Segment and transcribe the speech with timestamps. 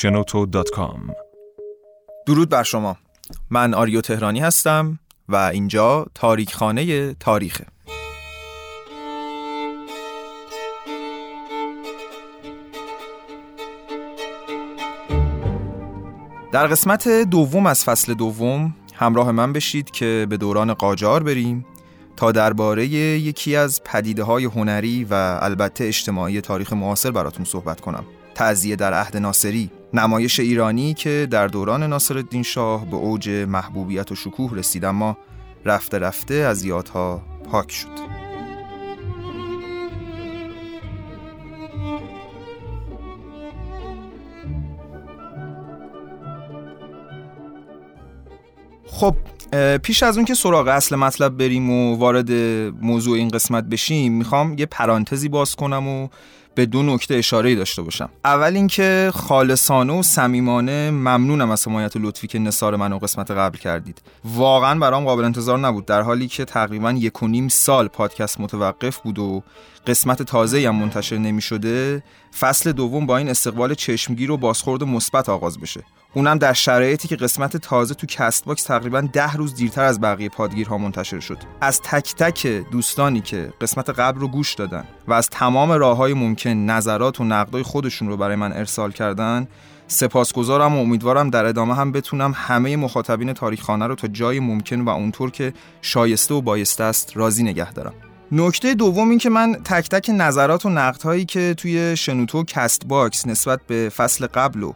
[0.00, 1.00] shenoto.com
[2.26, 2.96] درود بر شما.
[3.50, 7.66] من آریو تهرانی هستم و اینجا تاریک خانه تاریخه.
[16.52, 21.66] در قسمت دوم از فصل دوم همراه من بشید که به دوران قاجار بریم
[22.16, 28.04] تا درباره یکی از پدیده های هنری و البته اجتماعی تاریخ معاصر براتون صحبت کنم.
[28.34, 29.70] تعذیه در عهد ناصری.
[29.94, 35.16] نمایش ایرانی که در دوران ناصرالدین شاه به اوج محبوبیت و شکوه رسید اما
[35.64, 38.10] رفته رفته از یادها پاک شد.
[48.86, 49.16] خب
[49.82, 52.32] پیش از اون که سراغ اصل مطلب بریم و وارد
[52.82, 56.08] موضوع این قسمت بشیم می‌خوام یه پرانتزی باز کنم و
[56.54, 58.08] به دو نکته اشاره داشته باشم.
[58.24, 63.58] اول اینکه خالصانه و صمیمانه ممنونم از حمایت لطفی که نثار من و قسمت قبل
[63.58, 64.02] کردید.
[64.24, 68.98] واقعا برام قابل انتظار نبود در حالی که تقریبا یک و نیم سال پادکست متوقف
[68.98, 69.42] بود و
[69.86, 72.02] قسمت تازه هم منتشر نمی شد
[72.40, 75.84] فصل دوم با این استقبال چشمگیر و بازخورد مثبت آغاز بشه.
[76.14, 80.78] اونم در شرایطی که قسمت تازه تو Castbox تقریبا ده روز دیرتر از بقیه پادگیرها
[80.78, 81.38] منتشر شد.
[81.60, 86.14] از تک تک دوستانی که قسمت قبل رو گوش دادن و از تمام راه های
[86.14, 89.48] ممکن نظرات و نقدای خودشون رو برای من ارسال کردن
[89.86, 94.88] سپاسگزارم و امیدوارم در ادامه هم بتونم همه مخاطبین تاریخخانه رو تا جای ممکن و
[94.88, 97.94] اونطور که شایسته و بایسته است راضی نگه دارم.
[98.32, 102.86] نکته دوم این که من تک تک نظرات و نقدهایی که توی شنوتو و کست
[102.86, 104.72] باکس نسبت به فصل قبل و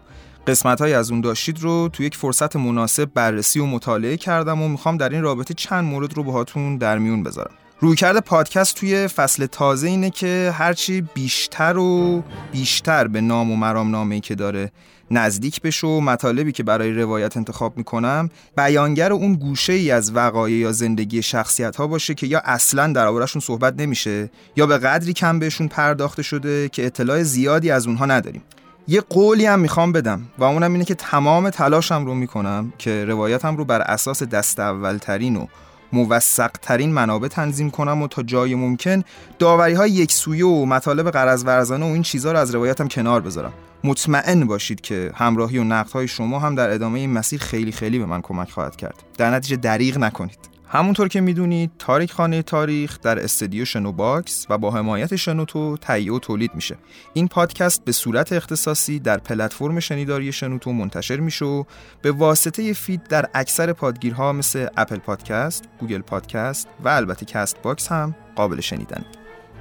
[0.47, 4.69] قسمت های از اون داشتید رو تو یک فرصت مناسب بررسی و مطالعه کردم و
[4.69, 7.55] می‌خوام در این رابطه چند مورد رو باهاتون در میون بذارم.
[7.81, 14.21] رویکرد پادکست توی فصل تازه اینه که هرچی بیشتر و بیشتر به نام و مرام
[14.21, 14.73] که داره
[15.11, 20.57] نزدیک بشه و مطالبی که برای روایت انتخاب می‌کنم بیانگر اون گوشه ای از وقایع
[20.57, 25.39] یا زندگی شخصیت ها باشه که یا اصلا در صحبت نمیشه یا به قدری کم
[25.39, 28.43] بهشون پرداخته شده که اطلاع زیادی از اونها نداریم.
[28.89, 33.57] یه قولی هم می‌خوام بدم و اونم اینه که تمام تلاشم رو می‌کنم که روایتم
[33.57, 35.47] رو بر اساس دست اولترین و
[35.93, 39.03] موثق ترین منابع تنظیم کنم و تا جای ممکن
[39.39, 43.21] داوری های یک سویه و مطالب غرض ورزانه و این چیزها رو از روایتم کنار
[43.21, 43.53] بذارم.
[43.85, 47.99] مطمئن باشید که همراهی و نقد های شما هم در ادامه این مسیر خیلی خیلی
[47.99, 49.03] به من کمک خواهد کرد.
[49.19, 50.55] در نتیجه دریغ نکنید.
[50.69, 56.55] همونطور که می‌دونید تاریکخانه تاریخ در استدیو شنوباکس و با حمایت شنوتو تهیه و تولید
[56.55, 56.77] میشه.
[57.13, 61.65] این پادکست به صورت اختصاصی در پلتفرم شنیداری شنوتو منتشر میشه و
[62.03, 67.89] به واسطه فید در اکثر پادگیرها مثل اپل پادکست، گوگل پادکست و البته کست باکس
[67.89, 69.05] هم قابل شنیدن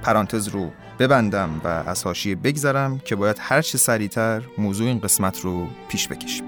[0.04, 5.40] پرانتز رو ببندم و از حاشیه بگذرم که باید هر چه سریعتر موضوع این قسمت
[5.40, 6.44] رو پیش بکشیم.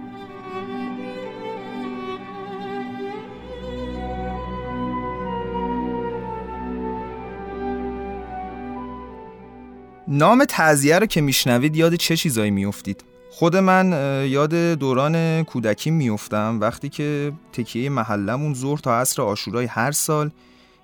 [10.09, 13.93] نام تعذیه رو که میشنوید یاد چه چیزایی میافتید؟ خود من
[14.29, 20.31] یاد دوران کودکی میافتم وقتی که تکیه محلمون ظهر تا عصر آشورای هر سال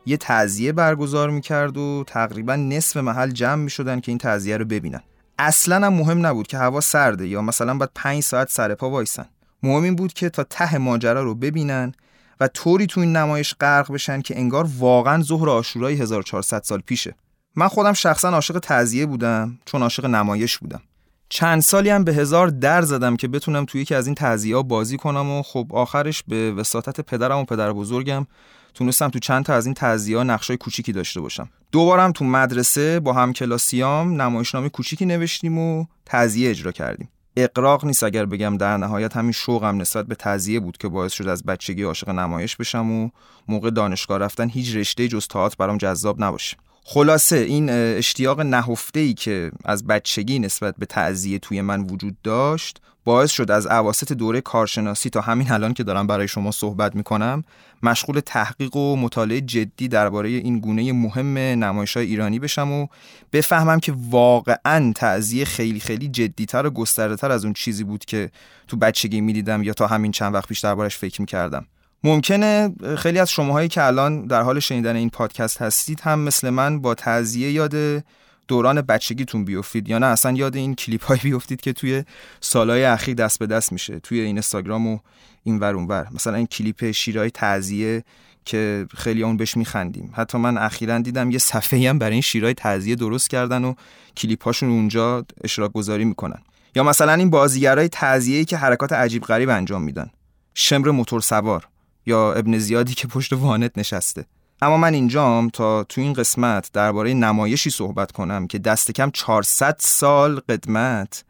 [0.06, 5.00] یه تعذیه برگزار می‌کرد و تقریبا نصف محل جمع می‌شدن که این تعذیه رو ببینن.
[5.38, 9.26] اصلا هم مهم نبود که هوا سرده یا مثلا باید پنج ساعت سر پا وایسن.
[9.62, 11.92] مهم این بود که تا ته ماجرا رو ببینن
[12.40, 17.14] و طوری تو این نمایش غرق بشن که انگار واقعا ظهر آشورای 1400 سال پیشه.
[17.56, 20.80] من خودم شخصا عاشق تعذیه بودم چون عاشق نمایش بودم.
[21.28, 24.96] چند سالی هم به هزار در زدم که بتونم توی یکی از این تعذیه بازی
[24.96, 28.26] کنم و خب آخرش به وساطت پدرم و پدر بزرگم
[28.74, 31.48] تونستم تو چند تا از این تعذیه ها نقشای کوچیکی داشته باشم.
[31.72, 37.08] دوبارم تو مدرسه با هم کلاسیام نمایشنامه کوچیکی نوشتیم و تعذیه اجرا کردیم.
[37.36, 41.28] اقراق نیست اگر بگم در نهایت همین شوقم نسبت به تعذیه بود که باعث شد
[41.28, 43.08] از بچگی عاشق نمایش بشم و
[43.48, 46.56] موقع دانشگاه رفتن هیچ رشته جز تئاتر برام جذاب نباشه.
[46.84, 52.80] خلاصه این اشتیاق نهفته ای که از بچگی نسبت به تعذیه توی من وجود داشت
[53.04, 57.44] باعث شد از عواست دوره کارشناسی تا همین الان که دارم برای شما صحبت می‌کنم
[57.82, 62.86] مشغول تحقیق و مطالعه جدی درباره این گونه مهم نمایش های ایرانی بشم و
[63.32, 68.30] بفهمم که واقعا تعذیه خیلی خیلی جدیتر و گسترده از اون چیزی بود که
[68.68, 71.66] تو بچگی می‌دیدم یا تا همین چند وقت پیش دربارش فکر می‌کردم.
[72.04, 76.80] ممکنه خیلی از شماهایی که الان در حال شنیدن این پادکست هستید هم مثل من
[76.80, 78.04] با تعذیه یاد
[78.52, 82.04] دوران بچگیتون بیفتید یا نه؟ اصلا یاد این کلیپ هایی بیفتید که توی
[82.40, 84.98] سالهای اخیر دست به دست میشه توی این اینستاگرام و
[85.42, 86.08] این ور اون ور.
[86.14, 88.04] مثلا این کلیپ شیرای تعذیه
[88.44, 90.12] که خیلی اون بهش میخندیم.
[90.14, 93.74] حتی من اخیرا دیدم یه صفحه هم برای این شیرای تعذیه درست کردن و
[94.16, 96.42] کلیپ هاشون اونجا اشراق گذاری می‌کنن.
[96.76, 100.10] یا مثلا این بازیگرای تعزیه‌ای که حرکات عجیب غریب انجام میدن.
[100.54, 101.68] شمر موتور سوار
[102.06, 104.24] یا ابن زیادی که پشت وانت نشسته.
[104.62, 109.76] اما من اینجام تا تو این قسمت درباره نمایشی صحبت کنم که دست کم 400
[109.80, 111.24] سال قدمت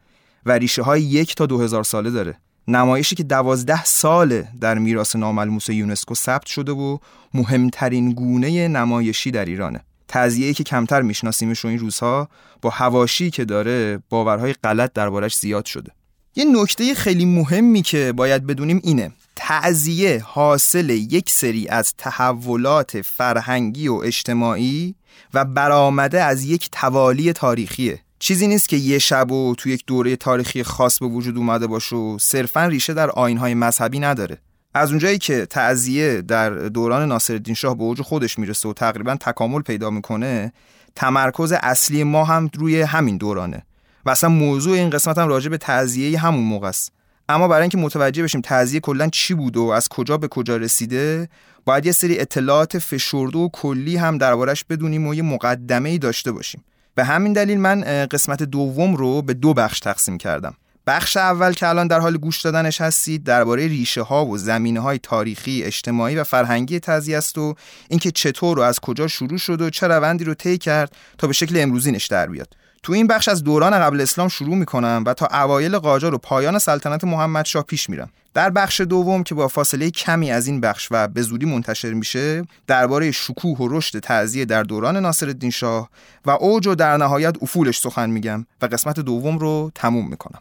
[0.45, 2.37] و ریشه های یک تا دو هزار ساله داره.
[2.67, 6.97] نمایشی که دوازده ساله در میراث ناملموس یونسکو ثبت شده و
[7.33, 9.79] مهمترین گونه نمایشی در ایرانه.
[10.07, 12.29] تزیهی که کمتر میشناسیمش و این روزها
[12.61, 15.91] با هواشی که داره باورهای غلط دربارش زیاد شده.
[16.35, 19.11] یه نکته خیلی مهمی که باید بدونیم اینه.
[19.35, 24.95] تعذیه حاصل یک سری از تحولات فرهنگی و اجتماعی
[25.33, 27.99] و برآمده از یک توالی تاریخیه.
[28.19, 31.95] چیزی نیست که یه شب و تو یک دوره تاریخی خاص به وجود اومده باشه
[31.95, 34.37] و صرفا ریشه در آینهای مذهبی نداره.
[34.73, 39.61] از اونجایی که تعذیه در دوران ناصرالدین شاه به اوج خودش می‌رسه و تقریبا تکامل
[39.61, 40.53] پیدا می‌کنه
[40.95, 43.65] تمرکز اصلی ما هم روی همین دورانه.
[44.05, 46.91] و اصلا موضوع این قسمت هم راجع به تعذیه همون موقع است.
[47.29, 51.29] اما برای اینکه متوجه بشیم تعذیه کلا چی بود و از کجا به کجا رسیده
[51.65, 56.31] باید یه سری اطلاعات فشرده و کلی هم دربارش بدونیم و یه مقدمه ای داشته
[56.31, 56.63] باشیم.
[56.95, 60.53] به همین دلیل من قسمت دوم رو به دو بخش تقسیم کردم.
[60.87, 64.99] بخش اول که الان در حال گوش دادنش هستید درباره ریشه ها و زمینه های
[64.99, 67.55] تاریخی، اجتماعی و فرهنگی تزیه است و
[67.89, 71.33] اینکه چطور و از کجا شروع شد و چه روندی رو طی کرد تا به
[71.33, 72.55] شکل امروزینش در بیاد.
[72.83, 76.59] تو این بخش از دوران قبل اسلام شروع می‌کنم و تا اوایل قاجار و پایان
[76.59, 78.09] سلطنت محمد شاه پیش میرم.
[78.33, 82.43] در بخش دوم که با فاصله کمی از این بخش و به زودی منتشر میشه
[82.67, 85.89] درباره شکوه و رشد تعزیه در دوران ناصرالدین شاه
[86.25, 90.39] و اوج و در نهایت افولش سخن میگم و قسمت دوم رو تموم می‌کنم.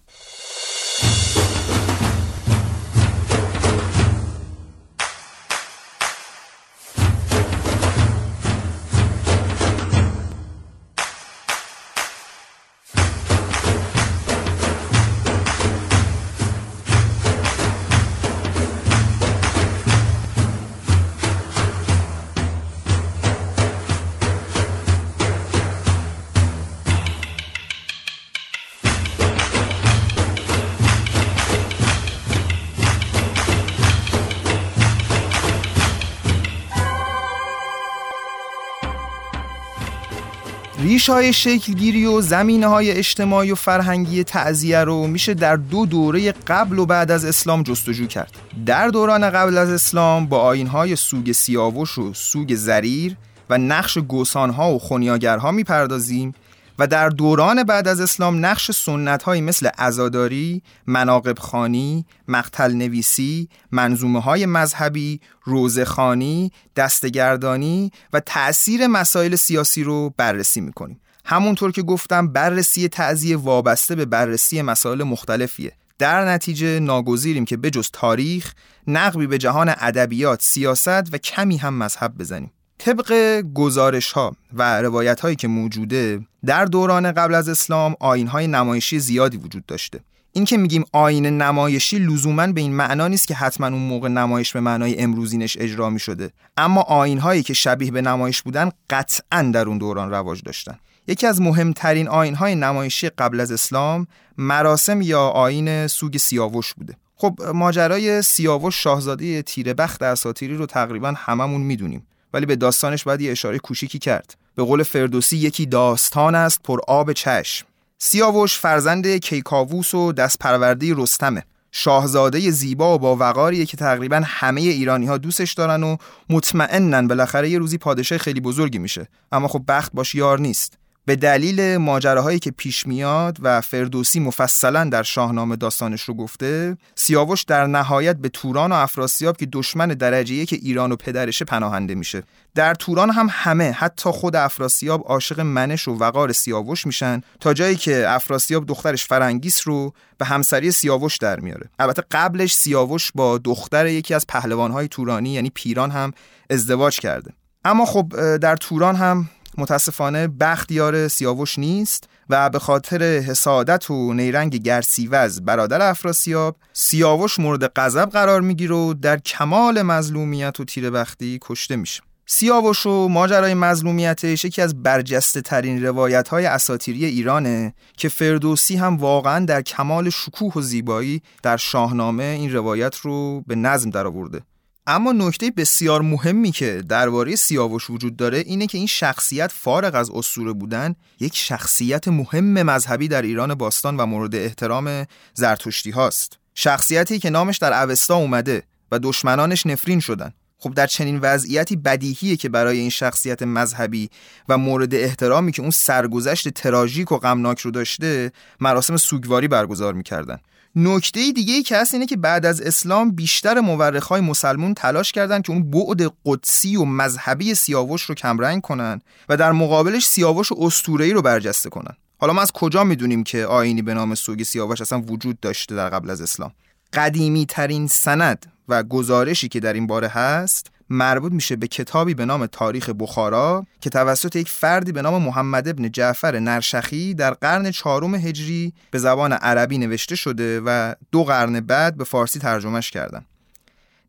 [41.03, 46.33] ریش های شکلگیری و زمینه های اجتماعی و فرهنگی تعذیه رو میشه در دو دوره
[46.33, 48.33] قبل و بعد از اسلام جستجو کرد.
[48.67, 53.17] در دوران قبل از اسلام با آین های سوگ سیاوش و سوگ زریر
[53.51, 56.35] و نقش گوسان ها و خونیاگرها می‌پردازیم
[56.83, 63.49] و در دوران بعد از اسلام نقش سنت های مثل ازاداری، مناقب خانی، مقتل نویسی،
[63.73, 71.01] منظومه های مذهبی، روزخانی، دستگردانی و تأثیر مسائل سیاسی رو بررسی می‌کنیم.
[71.25, 75.73] همونطور که گفتم بررسی تعذیه وابسته به بررسی مسائل مختلفیه.
[75.99, 78.55] در نتیجه ناگزیریم که بجز تاریخ
[78.87, 82.53] نقبی به جهان ادبیات، سیاست و کمی هم مذهب بزنیم.
[82.85, 88.47] طبق گزارش ها و روایت هایی که موجوده در دوران قبل از اسلام آین های
[88.47, 90.01] نمایشی زیادی وجود داشته.
[90.33, 94.53] این که میگیم آین نمایشی لزوما به این معنا نیست که حتما اون موقع نمایش
[94.53, 99.51] به معنای امروزینش اجرا می شده اما آین هایی که شبیه به نمایش بودن قطعا
[99.55, 100.79] در اون دوران رواج داشتن.
[101.07, 104.07] یکی از مهمترین آین های نمایشی قبل از اسلام
[104.39, 106.97] مراسم یا آین سوگ سیاوش بوده.
[107.17, 112.07] خب ماجرای سیاوش شاهزاده تیره بخت اساطیری رو تقریبا هممون می‌دونیم.
[112.35, 114.35] ولی به داستانش باید یه اشاره کوچیکی کرد.
[114.55, 117.67] به قول فردوسی یکی داستان است پر آب چشم.
[117.99, 121.45] سیاوش فرزند کیکاووس و دست پرورده رستمه.
[121.73, 125.97] شاهزاده زیبا و با وقاریه که تقریبا همه ایرانی ها دوستش دارن و
[126.31, 129.09] مطمئنن بالاخره یه روزی پادشاه خیلی بزرگی میشه.
[129.33, 130.79] اما خب بخت باش یار نیست.
[131.05, 137.43] به دلیل ماجراهایی که پیش میاد و فردوسی مفصلا در شاهنامه داستانش رو گفته سیاوش
[137.43, 142.23] در نهایت به توران و افراسیاب که دشمن درجه که ایران و پدرشه پناهنده میشه.
[142.55, 147.77] در توران هم همه حتی خود افراسیاب عاشق منش و وقار سیاوش میشن تا جایی
[147.77, 151.71] که افراسیاب دخترش فرنگیس رو به همسری سیاوش در میاره.
[151.79, 156.13] البته قبلش سیاوش با دختر یکی از پهلوانهای تورانی یعنی پیران هم
[156.51, 157.33] ازدواج کرده.
[157.65, 159.29] اما خب در توران هم
[159.59, 167.73] متاسفانه بختیار سیاوش نیست و به خاطر حسادت و نیرنگ گرسیوز برادر افراسیاب سیاوش مورد
[167.77, 173.55] غضب قرار می‌گیره و در کمال مظلومیت و تیر بختی کشته میشه سیاوش و ماجرای
[173.55, 180.11] مظلومیتش یکی از برجسته ترین روایت های اساتیری ایرانه که فردوسی هم واقعا در کمال
[180.11, 184.43] شکوه و زیبایی در شاهنامه این روایت رو به نظم درآورده.
[184.87, 190.11] اما نکته بسیار مهمی که درباره سیاوش وجود داره اینه که این شخصیت فارغ از
[190.11, 196.39] اسطوره بودن یک شخصیت مهم مذهبی در ایران باستان و مورد احترام زرتشتی هاست.
[196.55, 198.63] شخصیتی که نامش در اوستا اومده
[198.93, 200.33] و دشمنانش نفرین شدن.
[200.59, 204.11] خب در چنین وضعیتی بدیهیه که برای این شخصیت مذهبی
[204.49, 210.39] و مورد احترامی که اون سرگذشت تراژیک و غمناک رو داشته مراسم سوگواری برگزار می‌کردن.
[210.77, 215.43] نکته دیگه ای که هست اینه که بعد از اسلام بیشتر مورخای مسلمون تلاش کردند
[215.43, 221.13] که اون بعد قدسی و مذهبی سیاوش رو کمرنگ کنن و در مقابلش سیاوش اسطوره‌ای
[221.13, 221.97] رو برجسته کنن.
[222.19, 225.89] حالا ما از کجا می‌دونیم که آینی به نام سوگ سیاوش اصلا وجود داشته در
[225.89, 226.53] قبل از اسلام؟
[226.93, 232.25] قدیمی ترین سند و گزارشی که در این باره هست مربوط میشه به کتابی به
[232.25, 237.71] نام تاریخ بخارا که توسط یک فردی به نام محمد ابن جعفر نرشخی در قرن
[237.71, 243.25] چهارم هجری به زبان عربی نوشته شده و دو قرن بعد به فارسی ترجمهش کردن.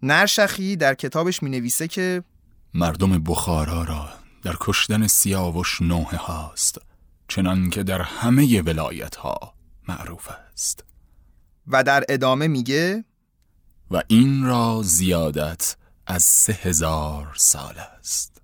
[0.03, 2.23] نرشخی در کتابش می نویسه که
[2.73, 4.09] مردم بخارا را
[4.43, 6.77] در کشتن سیاوش نوه هاست
[7.27, 9.53] چنان که در همه ولایت ها
[9.87, 10.83] معروف است.
[11.67, 13.03] و در ادامه میگه
[13.91, 15.75] و این را زیادت
[16.07, 18.41] از سه هزار سال است.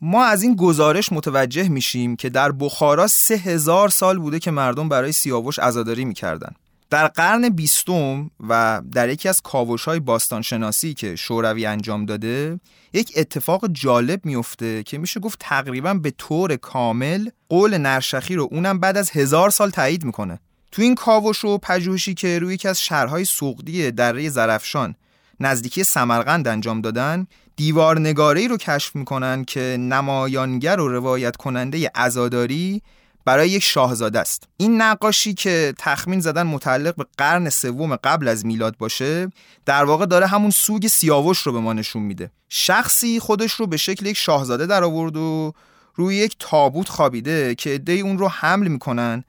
[0.00, 4.88] ما از این گزارش متوجه میشیم که در بخارا سه هزار سال بوده که مردم
[4.88, 6.52] برای سیاوش عزاداری می‌کردن.
[6.90, 12.60] در قرن بیستم و در یکی از کاوش های باستانشناسی که شوروی انجام داده
[12.92, 18.78] یک اتفاق جالب میفته که میشه گفت تقریبا به طور کامل قول نرشخی رو اونم
[18.78, 20.40] بعد از هزار سال تایید می‌کنه.
[20.70, 24.94] تو این کاوش و پژوهشی که روی یکی از شهرهای سوقدی دره زرفشان
[25.40, 27.26] نزدیکی سمرقند انجام دادن
[27.56, 32.82] دیوار نگاری رو کشف می‌کنن که نمایانگر و روایت کننده ازاداری
[33.24, 34.48] برای یک شاهزاده است.
[34.56, 39.28] این نقاشی که تخمین زدن متعلق به قرن سوم قبل از میلاد باشه
[39.66, 42.30] در واقع داره همون سوگ سیاوش رو به ما نشون میده.
[42.48, 45.52] شخصی خودش رو به شکل یک شاهزاده در آورد و
[45.94, 49.24] روی یک تابوت خوابیده که عدهای اون رو حمل می‌کنن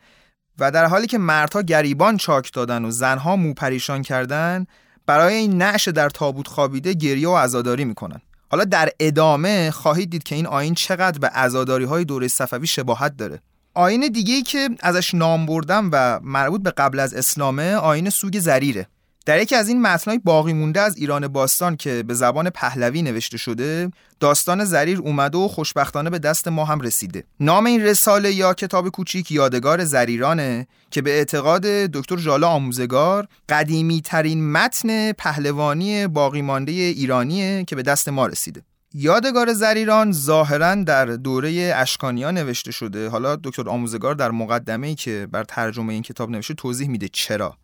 [0.60, 4.66] و در حالی که مردها گریبان چاک دادن و زنها مو پریشان کردن
[5.06, 8.22] برای این نعش در تابوت خوابیده گریه و عزاداری می‌کنن.
[8.50, 13.18] حالا در ادامه خواهید دید که این آین چقدر به عزاداری های دوره صفوی شباهت
[13.18, 13.42] داره.
[13.74, 18.40] آین دیگه ای که ازش نام بردم و مربوط به قبل از اسلامه آین سوگ
[18.40, 18.88] زریره.
[19.26, 23.38] در یکی از این متنای باقی مونده از ایران باستان که به زبان پهلوی نوشته
[23.38, 27.24] شده داستان زریر اومده و خوشبختانه به دست ما هم رسیده.
[27.40, 34.02] نام این رساله یا کتاب کوچیک یادگار زریرانه که به اعتقاد دکتر ژالا آموزگار قدیمی
[34.02, 38.62] ترین متن پهلوانی باقی مانده ایرانیه که به دست ما رسیده.
[38.94, 43.10] یادگار زریران ظاهرا در دوره اشکانیا نوشته شده.
[43.10, 47.58] حالا دکتر آموزگار در مقدمه که بر ترجمه این کتاب نوشته توضیح میده چرا.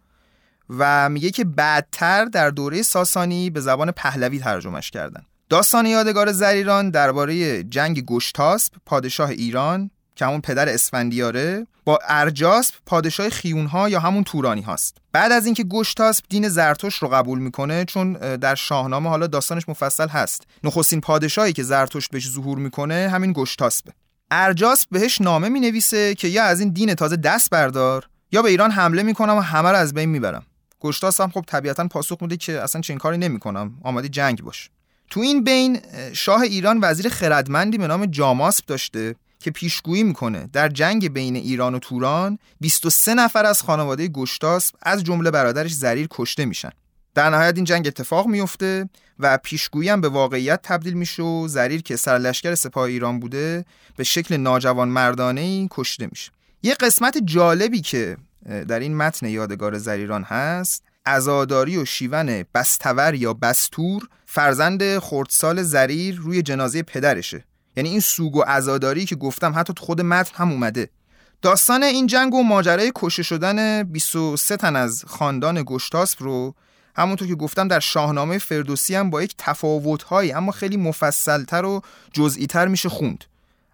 [0.77, 5.21] و میگه که بعدتر در دوره ساسانی به زبان پهلوی ترجمهش کردن.
[5.49, 13.29] داستان یادگار زریران درباره جنگ گشتاسپ پادشاه ایران که همون پدر اسفندیاره با ارجاسپ پادشاه
[13.29, 14.97] خیونها یا همون تورانی هاست.
[15.11, 20.07] بعد از اینکه گشتاسپ دین زرتوش رو قبول می‌کنه چون در شاهنامه حالا داستانش مفصل
[20.07, 20.43] هست.
[20.63, 23.91] نخستین پادشاهی که زرتوش بهش ظهور می‌کنه همین گشتاسپه.
[24.31, 28.71] ارجاسپ بهش نامه می‌نویسه که یا از این دین تازه دست بردار یا به ایران
[28.71, 30.43] حمله می‌کنم و همه رو از بین می‌برم.
[30.81, 33.73] گشتاس هم خب طبیعتا پاسخ میده که اصلا چنین کاری نمی‌کنم.
[33.83, 34.69] آماده جنگ باش.
[35.09, 35.79] تو این بین
[36.13, 40.49] شاه ایران وزیر خردمندی به نام جاماسب داشته که پیشگویی می‌کنه.
[40.53, 46.07] در جنگ بین ایران و توران 23 نفر از خانواده گشتاس از جمله برادرش زریر
[46.11, 46.69] کشته میشن.
[47.15, 51.81] در نهایت این جنگ اتفاق میفته و پیشگویی هم به واقعیت تبدیل میشه و زریر
[51.81, 56.31] که سرلشکر سپاه ایران بوده به شکل ناجوان مردانه کشته میشه.
[56.63, 58.17] یه قسمت جالبی که
[58.67, 66.15] در این متن یادگار زریران هست ازاداری و شیون بستور یا بستور فرزند خردسال زریر
[66.15, 67.45] روی جنازه پدرشه.
[67.75, 70.89] یعنی این سوگ و ازاداری که گفتم حتی خود متن هم اومده.
[71.41, 76.55] داستان این جنگ و ماجرای کشته شدن 23 تن از خاندان گشتاسپ رو
[76.95, 81.81] همونطور که گفتم در شاهنامه فردوسی هم با یک تفاوتهایی اما خیلی مفصلتر و
[82.13, 83.23] جزئیتر میشه خوند.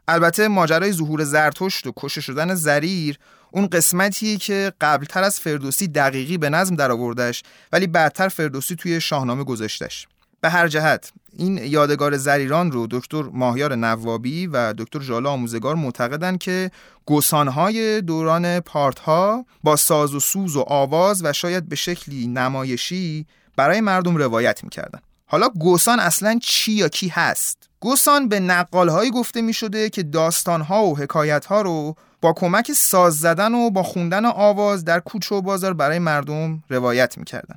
[0.08, 3.20] البته ماجرای ظهور زرتشت و کشته شدن زریر
[3.52, 9.02] اون قسمتیه که قبلتر از فردوسی دقیقی به نظم در آوردش ولی بعدتر فردوسی توی
[9.02, 10.08] شاهنامه گذاشتش
[10.42, 16.38] به هر جهت این یادگار زریران رو دکتر ماهیار نوابی و دکتر ژالا آموزگار معتقدن
[16.38, 16.72] که
[17.06, 23.82] گسانهای دوران پارتها با ساز و سوز و آواز و شاید به شکلی نمایشی برای
[23.82, 29.54] مردم روایت می‌کردن حالا گوسان اصلا چی یا کی هست؟ گوسان به نقالهایی گفته می
[29.54, 35.00] شده که داستانها و حکایتها رو با کمک ساز زدن و با خوندن آواز در
[35.00, 37.56] کوچه و بازار برای مردم روایت می‌کردن.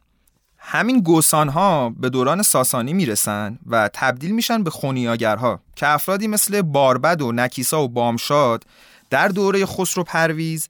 [0.58, 6.62] همین گوسان ها به دوران ساسانی می‌رسن و تبدیل میشن به خونیاگرها که افرادی مثل
[6.62, 8.64] باربد و نکیسا و بامشاد
[9.10, 10.68] در دوره خسرو پرویز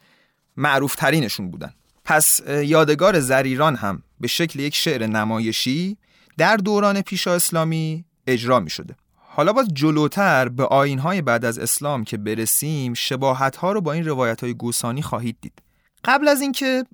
[0.56, 1.74] معروف ترینشون بودن.
[2.04, 5.96] پس یادگار زریران هم به شکل یک شعر نمایشی
[6.38, 8.96] در دوران پیشا اسلامی اجرا می شده
[9.32, 10.64] حالا باز جلوتر به
[11.02, 15.36] های بعد از اسلام که برسیم شباهت ها رو با این روایت های گوسانی خواهید
[15.40, 15.62] دید.
[16.04, 16.84] قبل از اینکه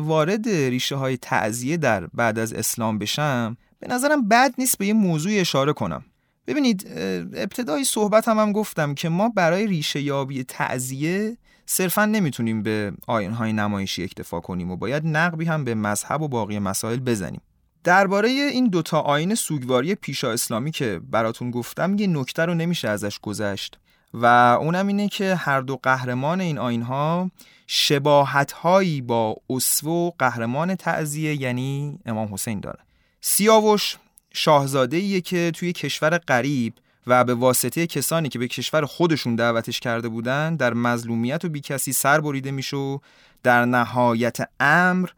[0.00, 4.92] وارد ریشه های تعذیه در بعد از اسلام بشم به نظرم بد نیست به یه
[4.92, 6.04] موضوع اشاره کنم.
[6.46, 6.86] ببینید
[7.34, 11.36] ابتدای صحبت هم, هم گفتم که ما برای ریشه یابی تعذیه
[11.66, 16.58] صرفا نمی‌تونیم به های نمایشی اکتفا کنیم و باید نقبی هم به مذهب و باقی
[16.58, 17.40] مسائل بزنیم.
[17.84, 23.18] درباره این دوتا آین سوگواری پیشا اسلامی که براتون گفتم یه نکته رو نمیشه ازش
[23.18, 23.78] گذشت
[24.14, 24.26] و
[24.60, 27.30] اونم اینه که هر دو قهرمان این آین ها
[27.66, 32.78] شباهت هایی با اسو قهرمان تعذیه یعنی امام حسین داره.
[33.20, 33.96] سیاوش
[34.32, 36.74] شاهزاده ایه که توی کشور غریب
[37.06, 41.92] و به واسطه کسانی که به کشور خودشون دعوتش کرده بودن در مظلومیت و بیکسی
[41.92, 43.00] سر بریده میشه
[43.42, 45.08] در نهایت امر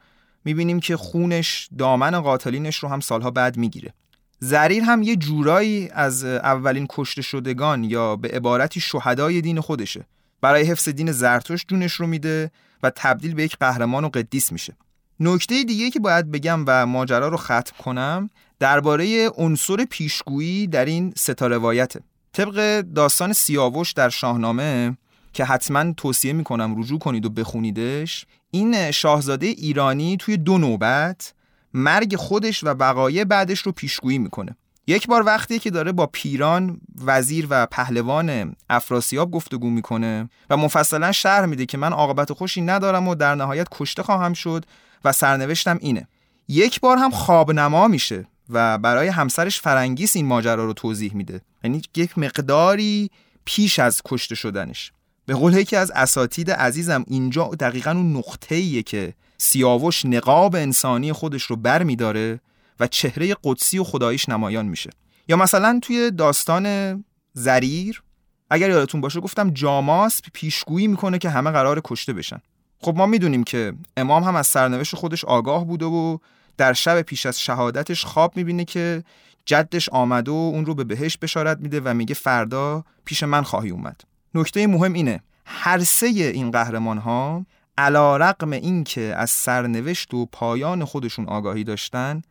[0.47, 3.95] می‌بینیم که خونش دامن قاتلینش رو هم سالها بعد می‌گیره.
[4.39, 10.07] زریر هم یه جورایی از اولین کشته شدگان یا به عبارتی شهدای دین خودشه.
[10.41, 12.51] برای حفظ دین زرتوش جونش رو میده
[12.83, 14.77] و تبدیل به یک قهرمان و قدیس میشه.
[15.21, 21.13] نکته دیگه که باید بگم و ماجرا رو ختم کنم درباره عنصر پیشگویی در این
[21.17, 22.01] ستا روایته.
[22.33, 24.97] طبق داستان سیاوش در شاهنامه
[25.33, 28.27] که حتما توصیه می‌کنم رجوع کنید و بخونیدش
[28.57, 31.35] این شاهزاده ایرانی توی دو نوبت
[31.75, 34.57] مرگ خودش و بقایه بعدش رو پیشگویی می‌کنه.
[34.87, 41.13] یک بار وقتی که داره با پیران وزیر و پهلوان افراسیاب گفتگو می‌کنه و مفصلا
[41.13, 44.65] شرح میده که من عاقبت خوشی ندارم و در نهایت کشته خواهم شد
[45.05, 46.09] و سرنوشتم اینه.
[46.49, 51.41] یک بار هم خواب نما میشه و برای همسرش فرنگیس این ماجرا رو توضیح میده.
[51.65, 53.11] یعنی یک مقداری
[53.45, 54.93] پیش از کشته شدنش.
[55.27, 61.43] به قول یکی از اساتید عزیزم اینجا دقیقا اون نقطه‌ایه که سیاوش نقاب انسانی خودش
[61.43, 62.41] رو بر میداره
[62.81, 64.91] و چهره قدسی و خداییش نمایان میشه.
[65.29, 68.03] یا مثلا توی داستان زریر
[68.51, 72.41] اگر یادتون باشه گفتم جاماس پیشگویی می‌کنه که همه قرار کشته بشن.
[72.79, 76.19] خب ما می‌دونیم که امام هم از سرنوشت خودش آگاه بوده و
[76.57, 79.05] در شب پیش از شهادتش خواب می‌بینه که
[79.47, 83.71] جدش آمده و اون رو به بهش بشارت میده و میگه فردا پیش من خواهی
[83.71, 84.01] اومد.
[84.37, 85.21] نکته مهم اینه.
[85.47, 87.47] هر سه این قهرمان ها
[87.79, 92.23] علا رقم این که از سرنوشت و پایان خودشون آگاهی داشتن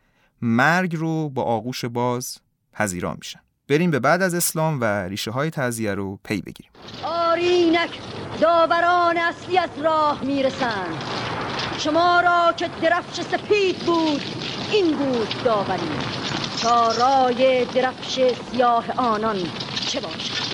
[0.42, 2.38] مرگ رو با آغوش باز
[2.74, 3.40] پذیرا میشن.
[3.68, 6.72] بریم به بعد از اسلام و ریشه های تزیه رو پی بگیریم.
[7.04, 7.90] آرینک
[8.42, 11.04] داوران اصلی از راه می‌رسند
[11.78, 14.22] شما را که درفش سپید بود
[14.72, 15.90] این بود داوری.
[16.62, 18.20] تا رای درفش
[18.52, 19.38] سیاه آنان
[19.88, 20.45] چه باشد؟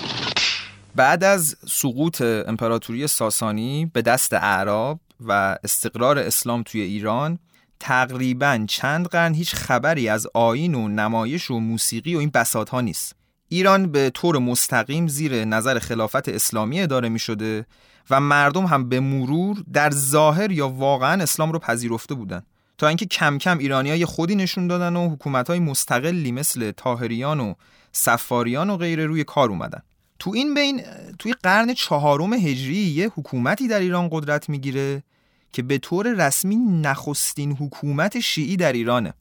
[0.95, 7.39] بعد از سقوط امپراتوری ساسانی به دست اعراب و استقرار اسلام توی ایران
[7.79, 12.81] تقریبا چند قرن هیچ خبری از آین و نمایش و موسیقی و این بساط ها
[12.81, 13.15] نیست.
[13.47, 17.65] ایران به طور مستقیم زیر نظر خلافت اسلامی اداره می شده
[18.09, 22.41] و مردم هم به مرور در ظاهر یا واقعا اسلام رو پذیرفته بودن.
[22.77, 27.53] تا اینکه کم کم های خودی نشون دادن و حکومت های مستقلی مثل تاهریان و
[27.91, 29.81] سفاریان و غیره روی کار اومدن.
[30.21, 30.81] تو این بین
[31.19, 35.03] توی قرن چهارم هجری یه حکومتی در ایران قدرت می‌گیره
[35.51, 39.13] که به طور رسمی نخستین حکومت شیعی در ایرانه.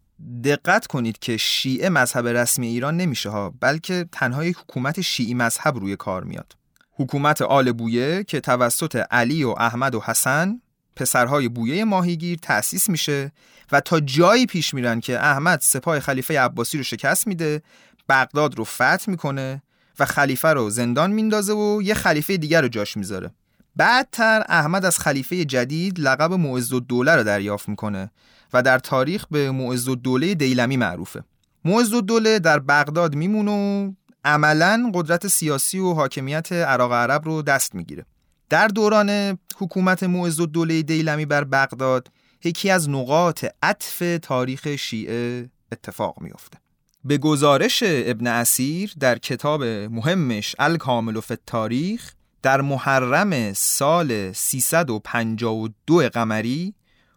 [0.45, 5.79] دقت کنید که شیعه مذهب رسمی ایران نمیشه ها بلکه تنها یک حکومت شیعی مذهب
[5.79, 6.57] روی کار میاد.
[6.93, 10.61] حکومت آل بویه که توسط علی و احمد و حسن
[10.97, 13.33] پسرهای بویه ماهیگیر تأسیس میشه
[13.73, 17.63] و تا جایی پیش میرن که احمد سپاه خلیفه عباسی رو شکست میده
[18.09, 19.63] بغداد رو فتح می‌کنه
[19.99, 23.31] و خلیفه رو زندان میندازه و یه خلیفه دیگر رو جاش می‌ذاره.
[23.77, 28.11] بعدتر احمد از خلیفه جدید لقب معز الدوله رو دریافت می‌کنه
[28.53, 31.25] و در تاریخ به معز الدوله دیلمی معروفه.
[31.65, 33.93] معز الدوله در بغداد میمونه و
[34.25, 38.05] عملا قدرت سیاسی و حاکمیت عراق عرب رو دست می‌گیره.
[38.49, 42.09] در دوران حکومت معز الدوله دیلمی بر بغداد
[42.45, 46.59] یکی از نقاط عطف تاریخ شیعه اتفاق میافته.
[47.05, 56.75] به گزارش ابن اسیر در کتاب مهمش الکامل و تاریخ در محرم سال 352 قمری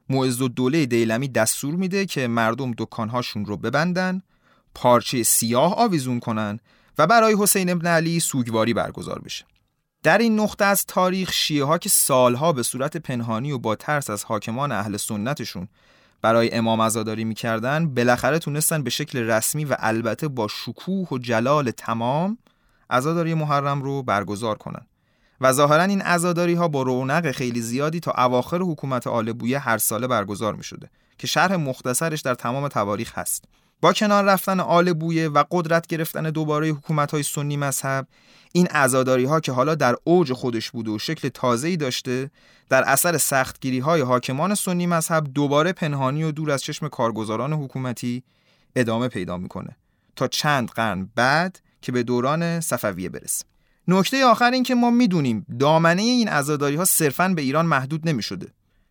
[0.10, 4.22] معز دوله دیلمی دستور میده که مردم دکانهاشون رو ببندن
[4.76, 6.60] پارچه سیاه آویزون کنن
[6.98, 9.46] و برای حسین ابن علی سوگواری برگزار بشه.
[10.04, 14.10] در این نقطه از تاریخ شیعه ها که سالها به صورت پنهانی و با ترس
[14.10, 15.68] از حاکمان اهل سنتشون
[16.24, 21.72] برای امام عزاداری می‌کردن بالاخره تونستن به شکل رسمی و البته با شکوه و جلال
[21.72, 22.38] تمام
[22.90, 24.86] عزاداری محرم رو برگزار کنن.
[25.42, 29.78] و ظاهرا این عزاداری ها با رونق خیلی زیادی تا اواخر حکومت آل بویه هر
[29.78, 33.46] ساله برگزار می شده که شرح مختصرش در تمام تواریخ هست.
[33.82, 38.08] با کنار رفتن آل بویه و قدرت گرفتن دوباره حکومت های سنی مذهب
[38.56, 42.32] این عزاداری ها که حالا در اوج خودش بوده و شکل تازه‌ای داشته
[42.70, 48.24] در اثر سختگیری های حاکمان سنی مذهب دوباره پنهانی و دور از چشم کارگزاران حکومتی
[48.76, 49.78] ادامه پیدا می‌کنه
[50.16, 53.46] تا چند قرن بعد که به دوران صفویه برسه
[53.88, 58.24] نکته آخر این که ما می‌دونیم دامنه این عزاداری ها صرفا به ایران محدود نمی
[58.24, 58.48] شده.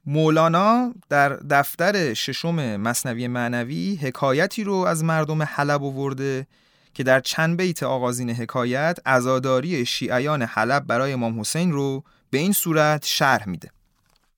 [0.07, 6.47] مولانا در دفتر ششم مصنوی معنوی حکایتی رو از مردم حلب آورده
[6.95, 12.53] که در چند بیت آغازین حکایت عزاداری شیعیان حلب برای امام حسین رو به این
[12.53, 13.71] صورت شرح میده.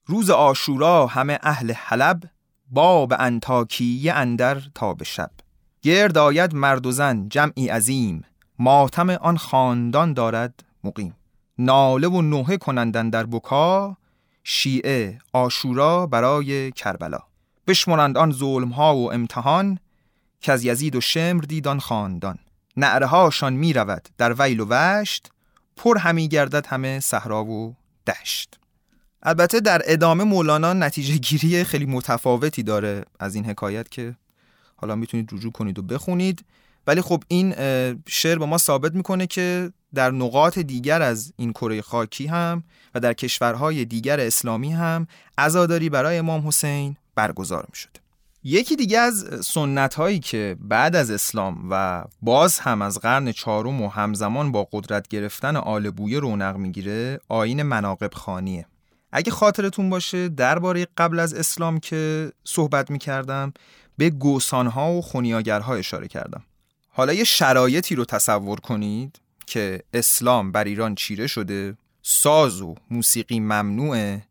[0.07, 2.23] روز آشورا همه اهل حلب
[2.71, 5.31] باب انتاکیه اندر تا به شب.
[5.83, 8.25] گرد آید مرد و زن جمعی عظیم.
[8.59, 11.17] ماتم آن خاندان دارد مقیم.
[11.59, 13.97] ناله و نوحه کنندن در بکا
[14.45, 17.21] شیعه آشورا برای کربلا.
[17.67, 19.79] بشمرند آن ظلم ها و امتحان
[20.41, 22.39] که از یزید و شمر دیدان خاندان.
[22.77, 25.31] نعره هاشان می رود در ویل و وشت
[25.77, 28.59] پر همی گردد همه صحرا و دشت.
[29.23, 34.15] البته در ادامه مولانا نتیجه گیری خیلی متفاوتی داره از این حکایت که
[34.77, 36.45] حالا می‌تونید رجوع کنید و بخونید.
[36.87, 37.55] ولی خب این
[38.09, 43.01] شعر به ما ثابت می‌کنه که در نقاط دیگر از این کره خاکی هم و
[43.01, 45.07] در کشورهای دیگر اسلامی هم
[45.39, 48.04] عزاداری برای امام حسین برگزار می
[48.47, 53.83] یکی دیگه از سنت هایی که بعد از اسلام و باز هم از قرن چهارم
[53.83, 58.67] و همزمان با قدرت گرفتن آل بویه رونق می‌گیره آین مناقب خانیه.
[59.13, 63.53] اگه خاطرتون باشه درباره قبل از اسلام که صحبت می‌کردم
[63.99, 66.45] به گوسانها و خونیاگرها اشاره کردم.
[66.89, 73.41] حالا یه شرایطی رو تصور کنید که اسلام بر ایران چیره شده ساز و موسیقی
[73.41, 74.23] ممنوعه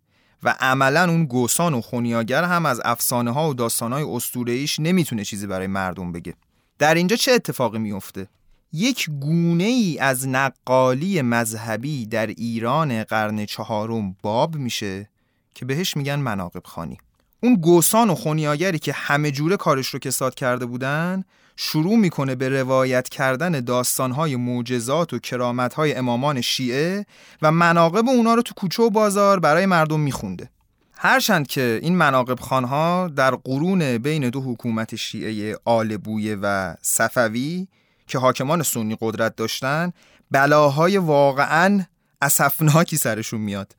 [0.43, 4.05] و عملا اون گوسان و خونیاگر هم از افسانه ها و داستان های
[4.47, 6.33] ایش نمی‌تونه چیزی برای مردم بگه
[6.79, 8.27] در اینجا چه اتفاقی میفته؟
[8.73, 15.09] یک گونه ای از نقالی مذهبی در ایران قرن چهارم باب میشه
[15.55, 16.97] که بهش میگن مناقب خانی
[17.43, 21.23] اون گوسان و خونیاگری که همه جوره کارش رو کساد کرده بودن
[21.55, 27.05] شروع می‌کنه به روایت کردن داستانهای معجزات و کرامتهای امامان شیعه
[27.41, 30.49] و مناقب اونا رو تو کوچه و بازار برای مردم میخونده.
[30.93, 37.67] هرچند که این مناقب خانها در قرون بین دو حکومت شیعه آل بویه و صفوی
[38.07, 39.91] که حاکمان سنی قدرت داشتن
[40.31, 41.85] بلاهای واقعا
[42.21, 43.75] اسفناکی سرشون میاد.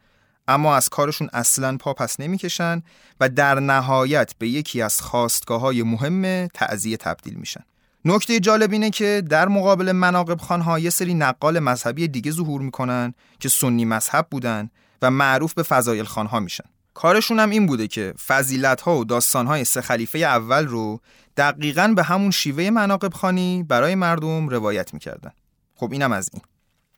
[0.49, 2.83] اما از کارشون اصلا پا پس نمی‌کشن
[3.21, 7.65] و در نهایت به یکی از خواستگاه های مهم تعذیه تبدیل میشن.
[8.05, 13.15] نکته جالب اینه که در مقابل مناقب خانها یه سری نقال مذهبی دیگه ظهور می‌کنن
[13.41, 14.71] که سنی مذهب بودن
[15.03, 16.65] و معروف به فضایل خانها میشن.
[16.95, 21.01] کارشون هم این بوده که فضیلت ها و داستان های سه خلیفه اول رو
[21.37, 25.31] دقیقا به همون شیوه مناقب خانی برای مردم روایت می‌کردن.
[25.75, 26.43] خب اینم از این.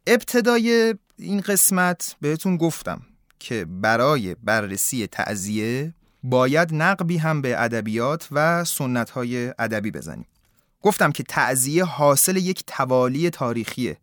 [0.06, 3.00] ابتدای این قسمت بهتون گفتم
[3.38, 10.26] که برای بررسی تعذیه باید نقبی هم به ادبیات و سنت های ادبی بزنیم.
[10.82, 13.98] گفتم که تعذیه حاصل یک توالی تاریخیه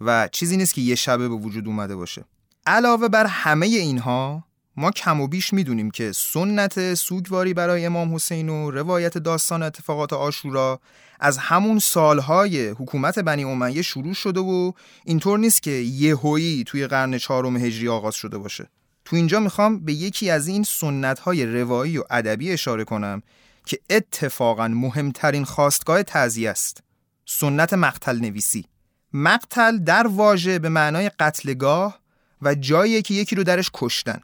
[0.00, 2.24] و چیزی نیست که یه شبه به وجود اومده باشه.
[2.66, 4.44] علاوه بر همه اینها
[4.78, 10.12] ما کم و بیش می‌دونیم که سنت سوگواری برای امام حسین و روایت داستان اتفاقات
[10.12, 10.80] آشورا
[11.20, 14.72] از همون سالهای حکومت بنی امیه شروع شده و
[15.04, 18.70] اینطور نیست که یهویی توی قرن چهارم هجری آغاز شده باشه.
[19.04, 23.22] تو اینجا می‌خوام به یکی از این سنت های روایی و ادبی اشاره کنم
[23.66, 26.82] که اتفاقا مهمترین خواستگاه تعذیه است.
[27.26, 28.64] سنت مقتل نویسی
[29.12, 32.00] مقتل در واژه به معنای قتلگاه
[32.42, 34.20] و جایی که یکی رو درش کشتن.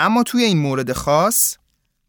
[0.00, 1.56] اما توی این مورد خاص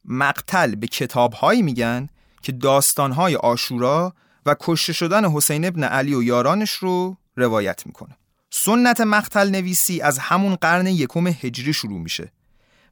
[0.06, 2.08] مقتل به کتابهایی میگن
[2.42, 4.14] که داستانهای آشورا
[4.46, 8.18] و کشته شدن حسین ابن علی و یارانش رو روایت می‌کنه.
[8.50, 12.32] سنت مقتل نویسی از همون قرن یکم هجری شروع میشه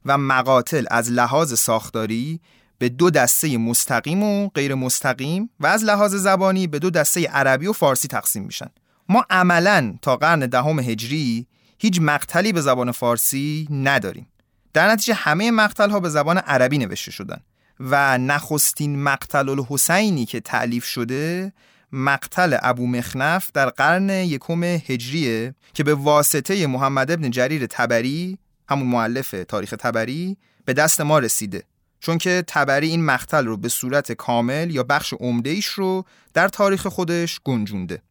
[0.04, 2.40] و مقاتل از لحاظ ساختاری
[2.78, 7.66] به دو دسته مستقیم و غیر مستقیم و از لحاظ زبانی به دو دسته عربی
[7.66, 8.68] و فارسی تقسیم میشن.
[9.08, 11.46] ما عملا تا قرن دهم هجری
[11.78, 14.26] هیچ مقتلی به زبان فارسی نداریم.
[14.72, 17.40] در نتیجه همه مقتل ها به زبان عربی نوشته شدن
[17.80, 21.52] و نخستین مقتل الحسینی که تعلیف شده
[21.92, 28.86] مقتل ابو مخنف در قرن یکم هجریه که به واسطه محمد ابن جریر تبری همون
[28.86, 31.64] معلف تاریخ تبری به دست ما رسیده.
[32.00, 36.04] چون که تبری این مقتل رو به صورت کامل یا بخش عمده ایش رو
[36.34, 38.02] در تاریخ خودش گنجونده.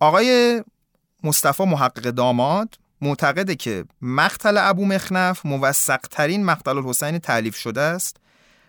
[0.00, 0.62] آقای
[1.24, 8.16] مصطفی محقق داماد معتقده که مقتل ابو مخنف موثق ترین مقتل الحسین تعلیف شده است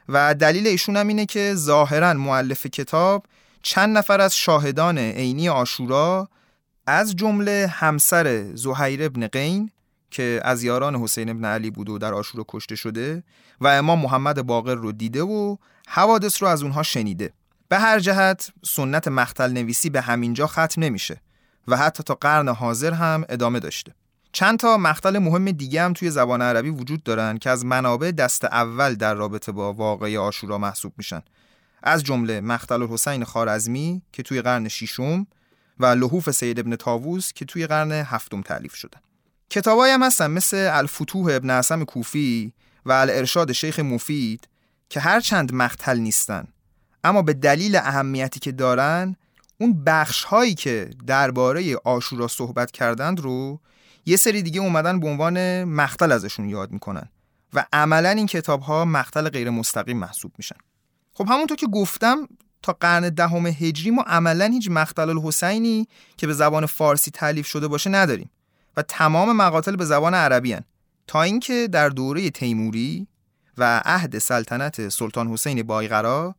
[0.10, 3.26] و دلیل ایشون هم اینه که ظاهرا معلف کتاب
[3.63, 6.30] چند نفر از شاهدان عینی آشورا
[6.88, 9.72] از جمله همسر زهیر ابن قین
[10.12, 13.24] که از یاران حسین ابن علی بود و در آشورا کشته شده
[13.62, 17.34] و امام محمد باقر رو دیده و حوادث رو از اونها شنیده.
[17.69, 21.22] به هر جهت سنت مختل نویسی به همینجا ختم نمیشه
[21.67, 23.93] و حتی تا قرن حاضر هم ادامه داشته.
[24.34, 28.46] چند تا مختل مهم دیگه هم توی زبان عربی وجود دارن که از منابع دست
[28.46, 31.22] اول در رابطه با واقعی آشورا محسوب میشن.
[31.84, 35.28] از جمله مختل الحسین خارزمی که توی قرن ششم
[35.80, 39.00] و لحوف سید ابن تاووس که توی قرن هفتم تعلیف شدن
[39.50, 42.54] کتابایی هم هستن مثل الفتوح ابن عصم کوفی
[42.86, 44.48] و الارشاد شیخ مفید
[44.89, 46.48] که هر چند مختل نیستن
[47.04, 49.15] اما به دلیل اهمیتی که دارن
[49.60, 53.60] اون بخش هایی که درباره آشورا صحبت کردند رو
[54.05, 57.09] یه سری دیگه اومدن به عنوان مختل ازشون یاد می‌کنن
[57.53, 60.55] و عملا این کتاب ها مختل غیر مستقیم محسوب میشن
[61.13, 62.27] خب همونطور که گفتم
[62.61, 65.87] تا قرن دهم هجری ما عملا هیچ مختل الحسینی
[66.17, 68.29] که به زبان فارسی تعلیف شده باشه نداریم
[68.77, 70.63] و تمام مقاتل به زبان عربی هن.
[71.07, 73.07] تا اینکه در دوره تیموری
[73.57, 76.35] و عهد سلطنت سلطان حسین بایغرا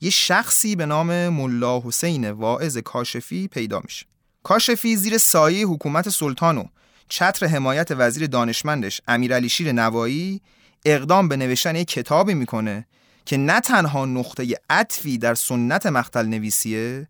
[0.00, 4.06] یه شخصی به نام ملا حسین واعظ کاشفی پیدا میشه
[4.42, 6.64] کاشفی زیر سایه حکومت سلطان و
[7.08, 10.40] چتر حمایت وزیر دانشمندش امیرعلی شیر نوایی
[10.84, 12.86] اقدام به نوشتن یک کتابی می‌کنه
[13.24, 17.08] که نه تنها نقطه عطفی در سنت مختل نویسیه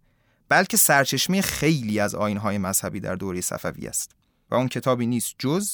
[0.48, 4.10] بلکه سرچشمه خیلی از آینهای مذهبی در دوره صفوی است.
[4.50, 5.70] و اون کتابی نیست جز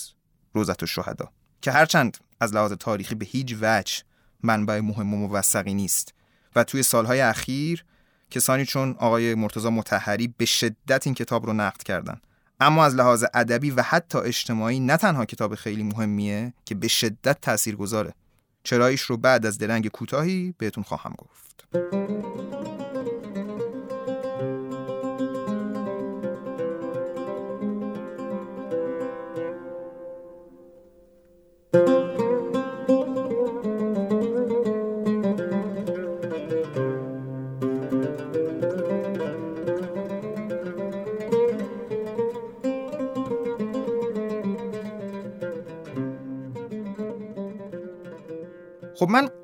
[0.52, 1.32] روزت و شهدا
[1.62, 4.02] که هرچند از لحاظ تاریخی به هیچ وجه
[4.42, 6.14] منبع مهم و موثقی نیست.
[6.56, 7.84] و توی سالهای اخیر
[8.30, 12.20] کسانی چون آقای مرتضی متحری به شدت این کتاب رو نقد کردن.
[12.60, 17.40] اما از لحاظ ادبی و حتی اجتماعی نه تنها کتاب خیلی مهمیه که به شدت
[17.40, 18.14] تأثیر گذاره
[18.62, 21.68] چرایش رو بعد از درنگ کوتاهی بهتون خواهم گفت.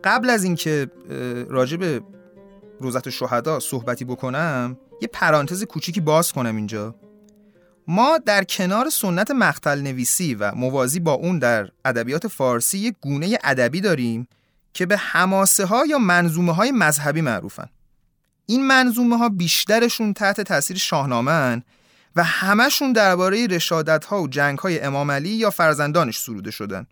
[0.05, 0.91] قبل از اینکه
[1.49, 2.01] راجع به
[2.81, 6.95] روزت شهدا صحبتی بکنم یه پرانتز کوچیکی باز کنم اینجا.
[7.89, 13.39] ما در کنار سنت مختل نویسی و موازی با اون در ادبیات فارسی یه گونه
[13.45, 14.29] ادبی داریم
[14.73, 17.67] که به حماسه ها یا منظومه های مذهبی معروفن.
[18.47, 21.63] این منظومه ها بیشترشون تحت تاثیر شاهنامه
[22.17, 26.87] و همشون درباره رشادت ها و جنگ های امام علی یا فرزندانش سروده شدن.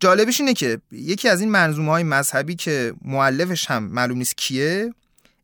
[0.00, 4.94] جالبش اینه که یکی از این منظومه های مذهبی که معلفش هم معلوم نیست کیه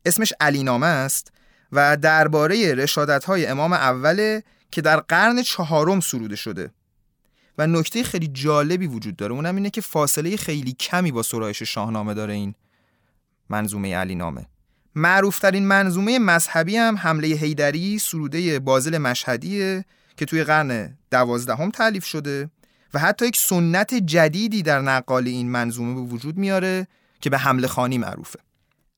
[0.05, 1.31] اسمش علی نامه است
[1.71, 6.71] و درباره رشادت های امام اوله که در قرن چهارم سروده شده.
[7.57, 12.13] و نکته خیلی جالبی وجود داره اونم اینه که فاصله خیلی کمی با سرایش شاهنامه
[12.13, 12.55] داره این
[13.49, 14.45] منظومه علی نامه.
[14.95, 19.85] معروفترین منظومه مذهبی هم حمله هیدری سروده بازل مشهدیه
[20.17, 22.49] که توی قرن دوازدهم تعلیف شده.
[22.93, 26.87] و حتی یک سنت جدیدی در نقال این منظومه به وجود میاره
[27.21, 28.39] که به حمله خانی معروفه.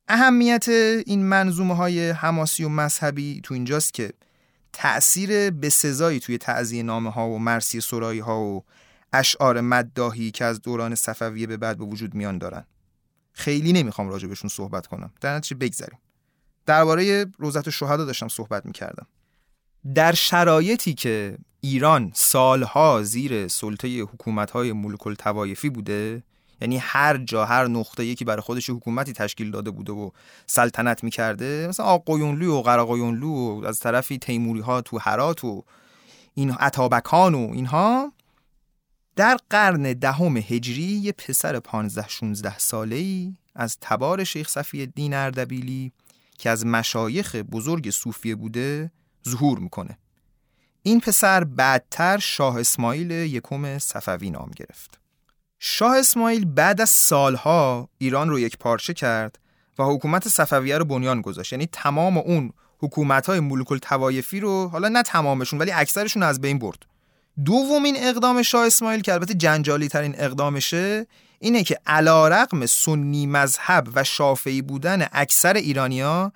[0.08, 0.70] اهمیت
[1.06, 4.14] این منظومه های حماسی و مذهبی تو اینجاست که
[4.74, 8.64] تأثیر به سزایی توی تعذیه نامه ها و مرسی سرایی ها و
[9.14, 12.66] اشعار مدداهی که از دوران صفویه به بعد به وجود میان دارن.
[13.34, 15.12] خیلی نمی‌خوام راجع بهشون صحبت کنم.
[15.22, 16.00] در نتیجه بگذریم.
[16.66, 19.08] درباره روزت شهدا داشتم صحبت می‌کردم.
[19.94, 26.24] در شرایطی که ایران سالها زیر سلطه حکومت‌های ملک التوایفی بوده
[26.62, 30.10] یعنی هر جا هر نقطه یکی برای خودش حکومتی تشکیل داده بوده و
[30.48, 35.64] سلطنت می‌کرده مثلا آقایونلو و قراقایونلو و از طرفی تیموری ها تو هرات و
[36.34, 38.14] این عطابکان و اینها
[39.16, 45.14] در قرن دهم هجری یه پسر 15 16 ساله ای از تبار شیخ صفی الدین
[45.14, 45.92] اردبیلی
[46.38, 48.92] که از مشایخ بزرگ صوفیه بوده
[49.30, 49.98] ظهور می‌کنه.
[50.84, 55.00] این پسر بعدتر شاه اسماعیل یکم صفوی نام گرفت.
[55.60, 59.40] شاه اسماعیل بعد از سالها ایران رو یک پارچه کرد
[59.80, 61.54] و حکومت صفویه رو بنیان گذاشت.
[61.54, 66.60] یعنی تمام اون حکومت های ملوک التوایفی رو حالا نه تمامشون ولی اکثرشون از بین
[66.60, 66.86] برد.
[67.46, 71.08] دومین اقدام شاه اسماعیل که البته جنجالی ترین اقدامشه
[71.40, 76.32] اینه که علا رقم سنی مذهب و شافعی بودن اکثر ایرانیا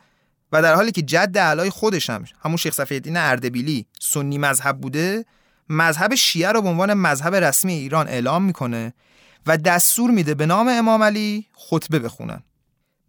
[0.51, 5.25] و در حالی که جد علای خودش هم همون شیخ صفیالدین اردبیلی سنی مذهب بوده
[5.69, 8.93] مذهب شیعه رو به عنوان مذهب رسمی ایران اعلام می‌کنه
[9.47, 12.43] و دستور میده به نام امام علی خطبه بخونن.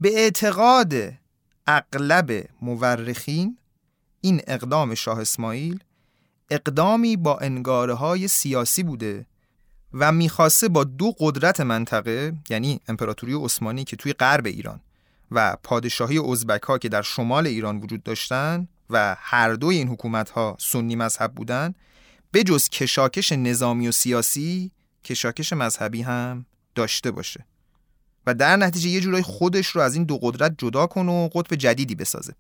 [0.01, 0.95] به اعتقاد
[1.67, 3.59] اغلب مورخین
[4.21, 5.85] این اقدام شاه اسماعیل
[6.51, 9.27] اقدامی با انگاره های سیاسی بوده
[9.93, 14.81] و می‌خواسته با دو قدرت منطقه یعنی امپراتوری عثمانی که توی غرب ایران
[15.31, 20.31] و پادشاهی ازبک ها که در شمال ایران وجود داشتن و هر دوی این حکومت
[20.31, 21.75] ها سنی مذهب بودن
[22.33, 24.71] به جز کشاکش نظامی و سیاسی
[25.05, 27.47] کشاکش مذهبی هم داشته باشه.
[28.27, 31.57] و در نتیجه یه جورای خودش رو از این دو قدرت جدا کنه و قطب
[31.57, 32.35] جدیدی بسازه.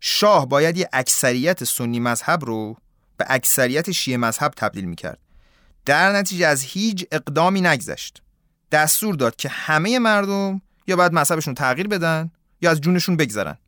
[0.00, 2.76] شاه باید یه اکثریت سنی مذهب رو
[3.16, 5.18] به اکثریت شیعه مذهب تبدیل می‌کرد.
[5.84, 8.22] در نتیجه از هیچ اقدامی نگذشت.
[8.72, 13.58] دستور داد که همه مردم یا باید مذهبشون تغییر بدن یا از جونشون بگذرن.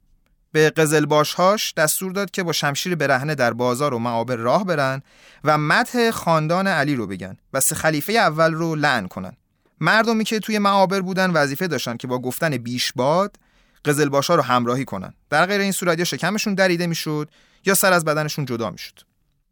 [0.53, 5.03] به قزلباشهاش دستور داد که با شمشیر برهنه در بازار و معابر راه برن
[5.45, 9.37] و متح خاندان علی رو بگن و سه خلیفه اول رو لعن کنن.
[9.81, 13.37] مردمی که توی معابر بودن وظیفه داشتن که با گفتن بیشباد
[13.85, 15.15] قزلباشا رو همراهی کنن.
[15.31, 17.31] در غیر این صورت یا شکمشون دریده می‌شد
[17.65, 19.01] یا سر از بدنشون جدا می‌شد.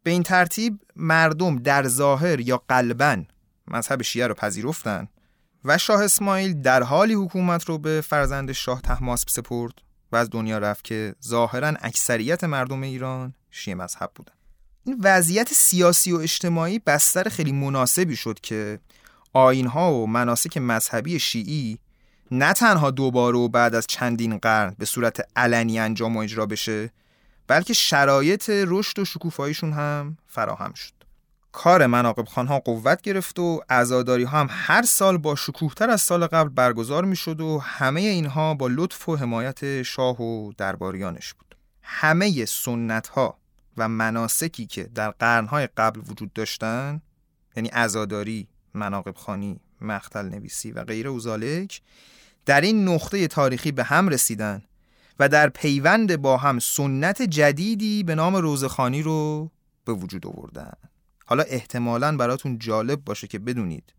[0.03, 3.23] به این ترتیب مردم در ظاهر یا قلبا
[3.67, 5.07] مذهب شیعه رو پذیرفتن
[5.65, 9.73] و شاه اسماعیل در حالی حکومت رو به فرزند شاه تحماسب سپرد
[10.11, 14.33] و از دنیا رفت که ظاهرا اکثریت مردم ایران شیعه مذهب بودن.
[14.85, 18.79] این وضعیت سیاسی و اجتماعی بستر خیلی مناسبی شد که
[19.33, 21.79] آینها و مناسک مذهبی شیعی
[22.31, 26.91] نه تنها دوباره و بعد از چندین قرن به صورت علنی انجام و اجرا بشه
[27.47, 30.92] بلکه شرایط رشد و شکوفاییشون هم فراهم شد.
[31.53, 36.27] کار مناقب خانها قوت گرفت و عزاداری ها هم هر سال با شکوهتر از سال
[36.27, 41.55] قبل برگزار می شد و همه اینها با لطف و حمایت شاه و درباریانش بود.
[41.81, 43.37] همه سنت ها
[43.77, 47.01] و مناسکی که در قرنهای قبل وجود داشتن
[47.55, 51.81] یعنی عزاداری، مناقب خانی، مختل نویسی و غیره اوزالک
[52.45, 54.61] در این نقطه تاریخی به هم رسیدن
[55.19, 59.51] و در پیوند با هم سنت جدیدی به نام روزخانی رو
[59.85, 60.73] به وجود آوردن.
[61.33, 63.93] حالا احتمالا براتون جالب باشه که بدونید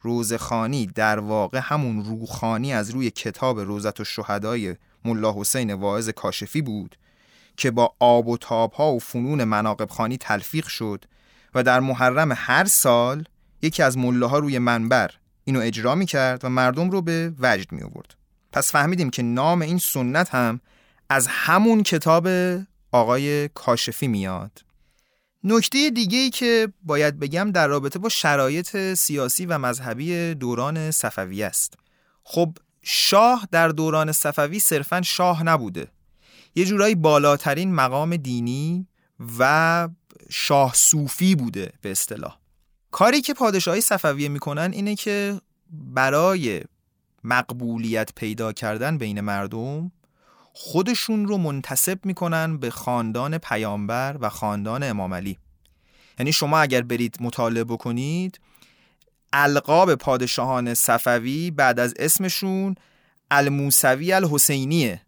[0.00, 6.62] روزخانی در واقع همون روخانی از روی کتاب روزت و شهدای ملا حسین واعظ کاشفی
[6.62, 6.96] بود
[7.56, 11.04] که با آب و تاب ها و فنون مناقب خانی تلفیق شد
[11.54, 13.24] و در محرم هر سال
[13.62, 15.10] یکی از ملاها روی منبر
[15.44, 18.14] اینو اجرا می کرد و مردم رو به وجد می آورد.
[18.52, 20.60] پس فهمیدیم که نام این سنت هم
[21.10, 22.28] از همون کتاب
[22.92, 24.65] آقای کاشفی میاد
[25.48, 31.42] نکته دیگه ای که باید بگم در رابطه با شرایط سیاسی و مذهبی دوران صفوی
[31.42, 31.74] است.
[32.24, 35.88] خب شاه در دوران صفوی صرفا شاه نبوده.
[36.54, 38.86] یه جورایی بالاترین مقام دینی
[39.38, 39.88] و
[40.30, 42.38] شاه صوفی بوده به اصطلاح.
[42.90, 46.62] کاری که پادشاهی صفویه می‌کنن اینه که برای
[47.24, 49.92] مقبولیت پیدا کردن بین مردم
[50.58, 55.38] خودشون رو منتصب می‌کنن به خاندان پیامبر و خاندان امام علی.
[56.18, 58.40] یعنی شما اگر برید مطالعه بکنید
[59.32, 62.74] القاب پادشاهان صفوی بعد از اسمشون
[63.30, 65.00] الموسوی الحسینیه.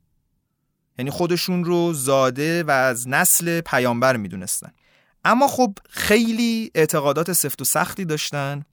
[0.98, 4.72] یعنی خودشون رو زاده و از نسل پیامبر می‌دونستن.
[5.24, 8.64] اما خب خیلی اعتقادات سفت و سختی داشتن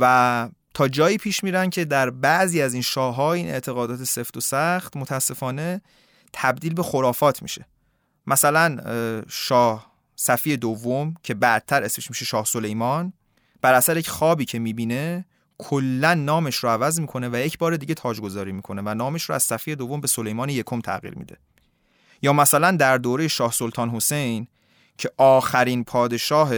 [0.00, 4.40] و تا جایی پیش میرن که در بعضی از این شاه این اعتقادات سفت و
[4.40, 5.80] سخت متاسفانه
[6.36, 7.66] تبدیل به خرافات میشه.
[8.26, 8.78] مثلا
[9.28, 13.12] شاه صفی دوم که بعدتر اسمش میشه شاه سلیمان
[13.62, 15.24] بر اثر یک خوابی که می‌بینه
[15.58, 19.42] کلا نامش رو عوض می‌کنه و یک بار دیگه تاجگذاری می‌کنه و نامش رو از
[19.42, 21.36] صفی دوم به سلیمان یکم تغییر میده.
[22.22, 24.46] یا مثلا در دوره شاه سلطان حسین
[24.98, 26.50] که آخرین پادشاه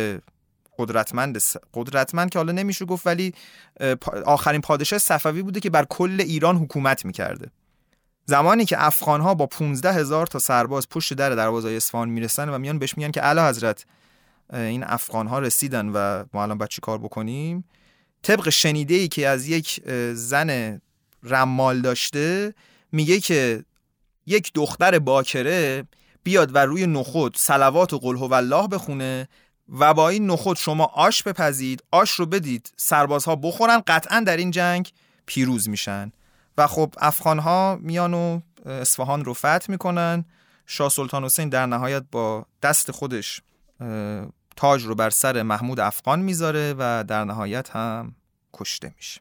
[0.79, 1.43] قدرتمند
[1.75, 3.35] قدرتمند که حالا نمیشه گفت ولی
[4.27, 7.51] آخرین پادشاه صفوی بوده که بر کل ایران حکومت می‌کرده.
[8.27, 12.59] زمانی که افغان ها با 15 هزار تا سرباز پشت در دروازه اصفهان می‌رسن و
[12.59, 13.85] میان بهش میگن که اعلی حضرت
[14.53, 17.65] این افغان ها رسیدن و ما الان باید کار بکنیم؟
[18.23, 19.81] طبق شنیده ای که از یک
[20.13, 20.81] زن
[21.23, 22.55] رمال داشته
[22.93, 23.65] میگه که
[24.27, 25.85] یک دختر باکره
[26.23, 29.29] بیاد و روی نخود سلوات و قل الله بخونه
[29.79, 34.51] و با این نخود شما آش بپزید آش رو بدید سربازها بخورن قطعا در این
[34.51, 34.91] جنگ
[35.27, 36.13] پیروز میشن.
[36.59, 40.25] و خب افغان ها میان و اصفهان رو فتح می‌کنن.
[40.67, 43.41] شاه سلطان حسین در نهایت با دست خودش
[44.57, 48.15] تاج رو بر سر محمود افغان می‌ذاره و در نهایت هم
[48.53, 49.21] کشته میشه.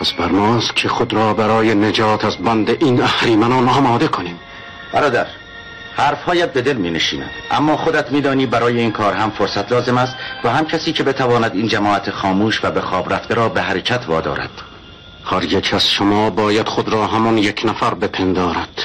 [0.00, 4.38] پس بر ماست که خود را برای نجات از بند این اهریمنان آماده کنیم.
[4.92, 5.26] برادر
[5.96, 10.16] حرفهایت به دل می نشیند اما خودت میدانی برای این کار هم فرصت لازم است
[10.44, 14.08] و هم کسی که بتواند این جماعت خاموش و به خواب رفته را به حرکت
[14.08, 14.50] وادارد.
[15.28, 18.82] هر یک از شما باید خود را همان یک نفر بپندارد.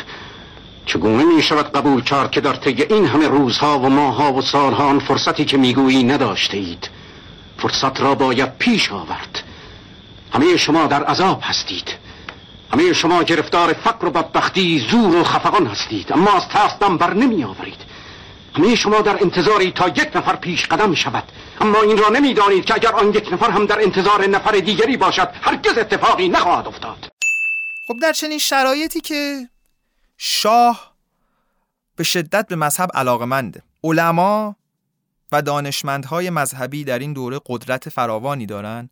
[0.86, 4.86] چگونه می شود قبول کرد که در طی این همه روزها و ماهها و سالها
[4.86, 6.90] آن فرصتی که می‌گویی نداشته اید
[7.58, 9.44] فرصت را باید پیش آورد.
[10.34, 11.96] همه شما در عذاب هستید.
[12.74, 16.14] همه شما گرفتار فقر و بدبختی زور و خفقان هستید.
[16.14, 17.91] اما از ترس دم بر نمی آورید
[18.56, 21.24] همه شما در انتظاری تا یک نفر پیش قدم شود.
[21.62, 25.30] اما این را نمی‌دانید که اگر آن یک نفر هم در انتظار نفر دیگری باشد
[25.42, 27.12] هرگز اتفاقی نخواهد افتاد.
[27.88, 29.50] خب در چنین شرایطی که
[30.18, 30.96] شاه
[31.96, 34.56] به شدت به مذهب علاقمنده علما
[35.32, 38.90] و دانشمندهای مذهبی در این دوره قدرت فراوانی دارند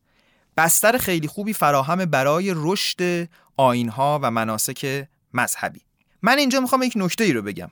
[0.58, 5.82] بستر خیلی خوبی فراهم برای رشد آینها و مناسک مذهبی.
[6.22, 7.72] من اینجا می‌خوام یک نکته ای رو بگم.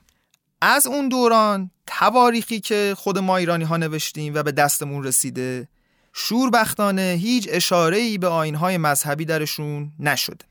[0.60, 5.68] از اون دوران تواریخی که خود ما ایرانی ها نوشتیم و به دستمون رسیده
[6.12, 10.44] شوربختانه هیچ اشاره ای به آینهای مذهبی درشون نشده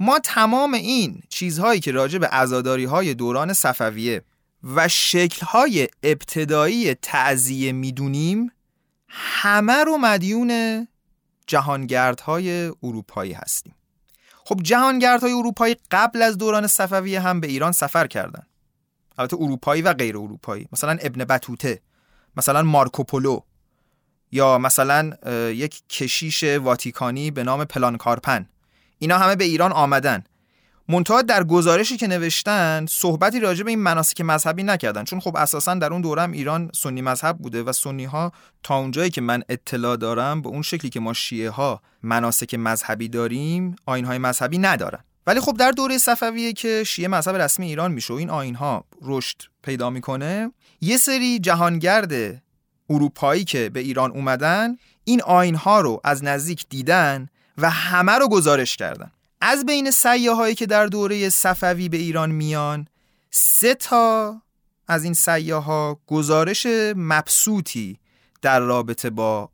[0.00, 4.22] ما تمام این چیزهایی که راجع به عزاداری های دوران صفویه
[4.74, 8.52] و شکلهای ابتدایی تعذیه می‌دونیم
[9.08, 10.88] همه رو مدیون
[11.46, 13.74] جهانگردهای اروپایی هستیم.
[14.44, 18.46] خب جهانگردهای اروپایی قبل از دوران صفویه هم به ایران سفر کردن.
[19.18, 20.68] البته اروپایی و غیر اروپایی.
[20.72, 21.80] مثلا ابن بطوته
[22.36, 23.40] مثلا مارکوپولو
[24.32, 25.12] یا مثلا
[25.50, 28.48] یک کشیش واتیکانی به نام پلانکارپن.
[28.98, 30.24] اینا همه به ایران آمدن.
[30.88, 35.04] منتها در گزارشی که نوشتن صحبتی راجع به این مناسک مذهبی نکردن.
[35.04, 39.10] چون خب اساسا در اون دورم ایران سنی مذهب بوده و سنی ها تا اونجایی
[39.10, 44.04] که من اطلاع دارم به اون شکلی که ما شیعه ها مناسک مذهبی داریم آین
[44.04, 45.00] های مذهبی ندارن.
[45.26, 48.84] ولی خب در دوره صفویه که شیعه مذهب رسمی ایران میشه و این آین ها
[49.02, 52.42] رشد پیدا می‌کنه یه سری جهانگرد
[52.90, 58.28] اروپایی که به ایران اومدن این آین ها رو از نزدیک دیدن و همه رو
[58.28, 59.10] گزارش کردن.
[59.40, 62.86] از بین سیاهایی که در دوره صفوی به ایران میان
[63.30, 64.36] سه تا
[64.88, 66.66] از این سیاها گزارش
[66.96, 67.98] مبسوطی
[68.42, 69.50] در رابطه با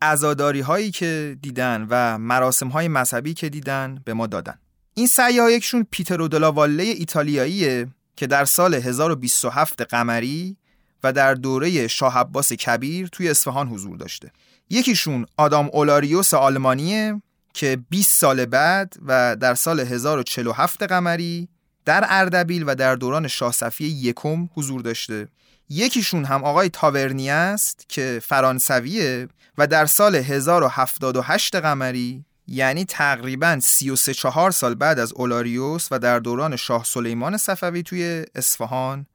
[0.00, 4.58] ازاداری هایی که دیدن و مراسم های مذهبی که دیدن به ما دادن.
[4.98, 7.86] این سیاه یکشون پیترو دلاواله ایتالیاییه
[8.16, 10.56] که در سال 1027 قمری
[11.02, 14.32] و در دوره شاه عباس کبیر توی اصفهان حضور داشته.
[14.70, 17.22] یکیشون آدام اولاریوس آلمانیه
[17.54, 21.48] که 20 سال بعد و در سال 1047 قمری
[21.84, 25.28] در اردبیل و در دوران شاه صفی یکم حضور داشته.
[25.68, 29.28] یکیشون هم آقای تاورنی است که فرانسویه
[29.58, 36.18] و در سال 1078 قمری یعنی تقریبا 33 4 سال بعد از اولاریوس و در
[36.18, 39.06] دوران شاه سلیمان صفوی توی اصفهان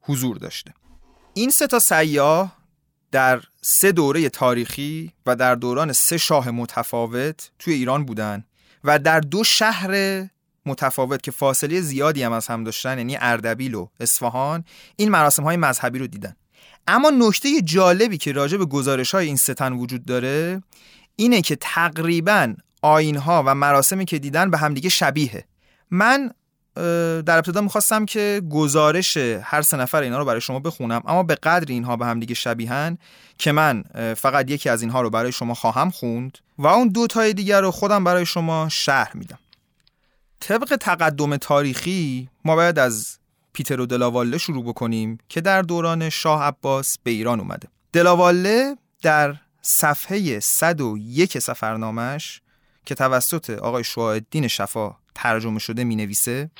[0.00, 0.74] حضور داشته.
[1.34, 2.56] این سه تا سیاه
[3.10, 8.44] در سه دوره تاریخی و در دوران سه شاه متفاوت توی ایران بودن
[8.84, 10.24] و در دو شهر
[10.66, 14.64] متفاوت که فاصله زیادی هم از هم داشتن یعنی اردبیل و اصفهان
[14.96, 16.36] این مراسم های مذهبی رو دیدن.
[16.86, 20.62] اما نکته جالبی که راجع به گزارش های این ستن وجود داره
[21.16, 22.54] اینه که تقریبا
[22.84, 25.44] آین ها و مراسمی که دیدن به همدیگه شبیه
[25.90, 26.30] من
[27.26, 31.34] در ابتدا می‌خواستم که گزارش هر سه نفر اینا رو برای شما بخونم اما به
[31.34, 32.98] قدر اینها به هم دیگه شبیهن
[33.38, 33.84] که من
[34.16, 37.70] فقط یکی از اینها رو برای شما خواهم خوند و اون دو تای دیگر رو
[37.70, 39.38] خودم برای شما شرح میدم.
[40.40, 43.18] طبق تقدم تاریخی ما باید از
[43.52, 47.68] پیتر و دلاواله شروع بکنیم که در دوران شاه عباس به ایران اومده.
[47.92, 52.40] دلاواله در صفحه 101 سفرنامش
[52.86, 56.50] که توسط آقای شعاع شفا ترجمه شده می نویسه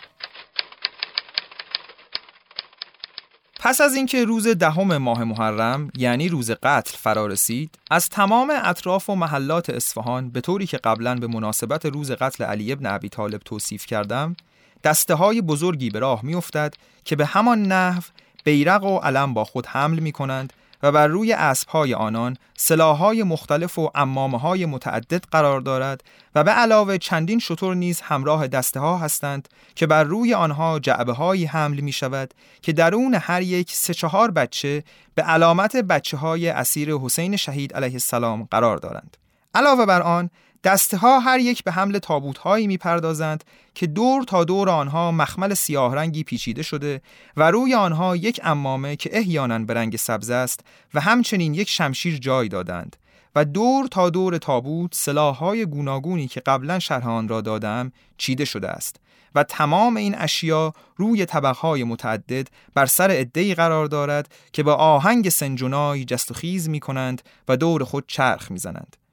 [3.61, 9.11] پس از اینکه روز دهم ماه محرم یعنی روز قتل فرا رسید از تمام اطراف
[9.11, 13.39] و محلات اصفهان به طوری که قبلا به مناسبت روز قتل علی ابن ابی طالب
[13.39, 14.37] توصیف کردم
[14.85, 18.03] دسته های بزرگی به راه می افتد که به همان نحو
[18.45, 20.53] بیرق و علم با خود حمل می کنند
[20.85, 26.05] و بر روی اسبهای آنان سلاحهای مختلف و امامه متعدد قرار دارد
[26.35, 31.13] و به علاوه چندین شطور نیز همراه دسته ها هستند که بر روی آنها جعبه
[31.13, 36.49] هایی حمل می شود که درون هر یک سه چهار بچه به علامت بچه های
[36.49, 39.17] اسیر حسین شهید علیه السلام قرار دارند.
[39.55, 40.31] علاوه بر آن
[40.65, 43.45] دسته ها هر یک به حمل تابوت هایی می پردازند
[43.75, 47.01] که دور تا دور آنها مخمل سیاه رنگی پیچیده شده
[47.37, 50.61] و روی آنها یک امامه که احیانا به رنگ سبز است
[50.95, 52.97] و همچنین یک شمشیر جای دادند
[53.37, 58.69] و دور تا دور تابوت سلاحهای گوناگونی که قبلا شرح آن را دادم چیده شده
[58.69, 58.97] است
[59.35, 65.29] و تمام این اشیا روی طبقهای متعدد بر سر عده‌ای قرار دارد که با آهنگ
[65.29, 69.04] سنجونای جست و می کنند و دور خود چرخ می زنند.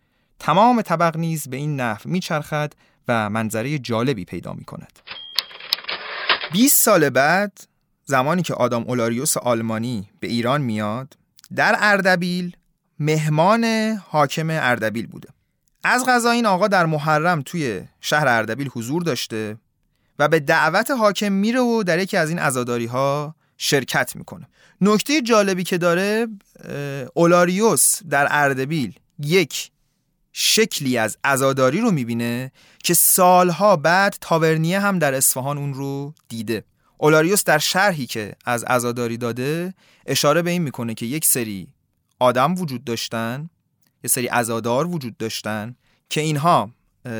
[0.41, 2.73] تمام طبق نیز به این نحو می چرخد
[3.07, 4.99] و منظره جالبی پیدا می کند.
[6.51, 7.61] 20 سال بعد
[8.05, 11.17] زمانی که آدام اولاریوس آلمانی به ایران میاد
[11.55, 12.55] در اردبیل
[12.99, 13.63] مهمان
[14.07, 15.29] حاکم اردبیل بوده
[15.83, 19.57] از غذا این آقا در محرم توی شهر اردبیل حضور داشته
[20.19, 24.47] و به دعوت حاکم میره و در یکی از این عزاداری ها شرکت می‌کنه
[24.81, 26.27] نکته جالبی که داره
[27.13, 29.70] اولاریوس در اردبیل یک
[30.33, 32.51] شکلی از عزاداری رو می‌بینه
[32.83, 36.63] که سالها بعد تاورنیه هم در اصفهان اون رو دیده.
[36.97, 39.73] اولاریوس در شرحی که از عزاداری داده
[40.05, 41.67] اشاره به این می‌کنه که یک سری
[42.19, 43.49] آدم وجود داشتن
[44.03, 45.75] یه سری عزادار وجود داشتن
[46.09, 46.69] که اینها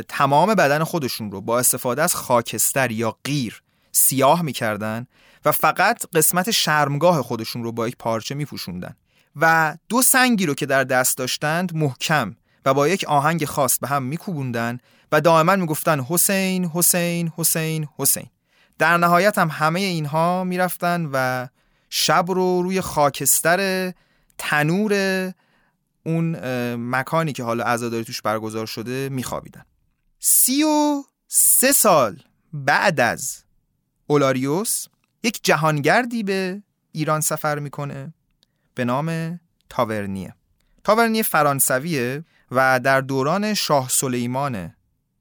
[0.07, 5.07] تمام بدن خودشون رو با استفاده از خاکستر یا غیر سیاه می‌کردن
[5.45, 8.95] و فقط قسمت شرمگاه خودشون رو با یک پارچه میپوشوندن
[9.35, 12.35] و دو سنگی رو که در دست داشتند محکم
[12.65, 14.77] و با یک آهنگ خاص به هم میکوبوندن
[15.11, 18.25] و دائما می‌گفتن حسین حسین حسین حسین.
[18.77, 21.47] در نهایت هم همه اینها می‌رفتن و
[21.89, 23.91] شب رو روی خاکستر
[24.37, 25.33] تنور
[26.05, 26.35] اون
[26.75, 29.65] مکانی که حالا عزاداری توش برگزار شده میخوابیدن.
[30.19, 32.19] سی و سه سال
[32.53, 33.43] بعد از
[34.07, 34.87] اولاریوس
[35.23, 38.13] یک جهانگردی به ایران سفر می‌کنه
[38.75, 39.39] به نام
[39.69, 40.35] تاورنیه.
[40.83, 42.23] تاورنیه فرانسویه.
[42.51, 44.73] و در دوران شاه سلیمان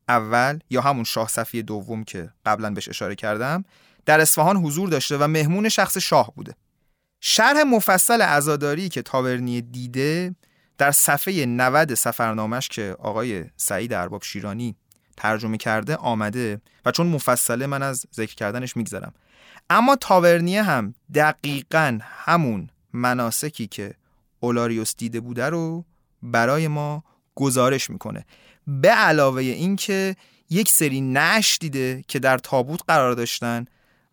[0.09, 3.65] اول یا همون شاه صفی دوم که قبلا بهش اشاره کردم
[4.07, 6.55] در اصفهان حضور داشته و مهمون شخص شاه بوده.
[7.21, 10.35] شرح مفصل عزاداری که تاورنی دیده
[10.79, 14.77] در صفحه 90 سفرنامش که آقای سعید ارباب شیرانی
[15.17, 19.13] ترجمه کرده آمده و چون مفصله من از ذکر کردنش میگذرم.
[19.71, 23.95] اما تاورنیه هم دقیقا همون مناسکی که
[24.41, 25.85] اولاریوس دیده بوده رو
[26.23, 27.05] برای ما
[27.41, 28.27] گزارش می‌کنه.
[28.67, 30.17] به علاوه اینکه
[30.51, 33.65] یک سری نش دیده که در تابوت قرار داشتن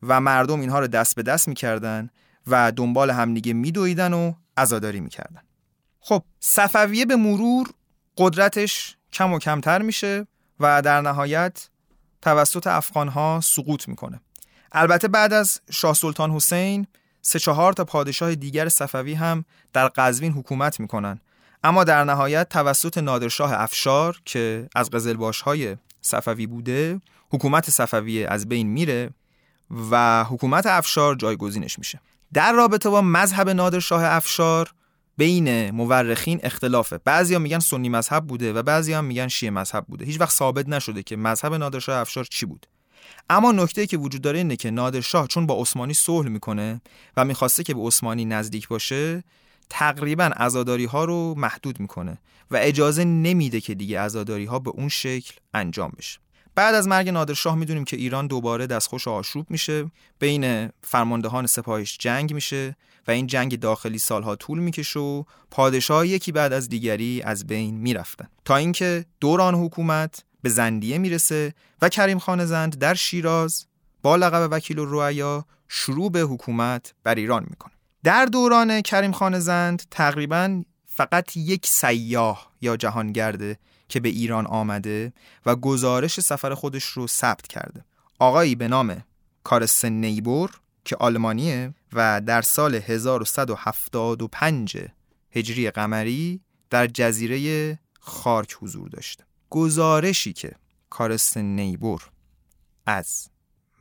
[0.04, 2.10] و مردم اینها رو دست به دست می‌کردن
[2.48, 5.42] و دنبال همدیگه میدویدن و عزاداری می‌کردن.
[6.00, 7.68] خب صفویه به مرور
[8.18, 10.28] قدرتش کم و کمتر میشه
[10.60, 11.70] و در نهایت
[12.22, 14.22] توسط افغانها سقوط می‌کنه.
[14.72, 16.88] البته بعد از شاه سلطان حسین
[17.22, 21.20] سه چهار تا پادشاه دیگر صفوی هم در قزوین حکومت می‌کنن.
[21.64, 28.50] اما در نهایت توسط نادرشاه افشار که از قزلباش های صفوی بوده حکومت صفویه از
[28.50, 29.10] بین میره
[29.92, 32.00] و حکومت افشار جایگزینش میشه.
[32.34, 34.74] در رابطه با مذهب نادرشاه افشار
[35.18, 40.06] بین مورخین اختلافه بعضیا میگن سنی مذهب بوده و بعضیا میگن شیعه مذهب بوده.
[40.06, 42.68] هیچ وقت ثابت نشده که مذهب نادرشاه افشار چی بود.
[43.30, 46.82] اما نکته که وجود داره اینه که نادرشاه چون با عثمانی صلح می‌کنه
[47.18, 49.24] و می‌خواسته که به عثمانی نزدیک باشه
[49.70, 52.18] تقریبا عزاداری ها رو محدود می‌کنه
[52.52, 56.20] و اجازه نمیده که دیگه عزاداری ها به اون شکل انجام بشه.
[56.56, 62.34] بعد از مرگ نادرشاه می‌دونیم که ایران دوباره دستخوش آشوب میشه بین فرماندهان سپاهش جنگ
[62.34, 62.76] میشه
[63.08, 67.76] و این جنگ داخلی سالها طول می‌کشه و پادشاه یکی بعد از دیگری از بین
[67.76, 68.28] می‌رفتن.
[68.46, 73.66] تا اینکه دوران حکومت به زندیه می‌رسه و کریم خان زند در شیراز
[74.02, 77.74] با لقب وکیل الرعیا شروع به حکومت بر ایران می‌کنه.
[78.08, 83.58] در دوران کریم خان زند تقریبا فقط یک سیاه یا جهانگرده
[83.90, 85.14] که به ایران آمده
[85.46, 87.86] و گزارش سفر خودش رو ثبت کرده.
[88.20, 89.04] آقایی به نام
[89.44, 90.52] کارسن نیبور
[90.86, 94.78] که آلمانیه و در سال 1175
[95.32, 100.52] هجری قمری در جزیره خارک حضور داشته گزارشی که
[100.90, 102.10] کارسن نیبور
[102.86, 103.30] از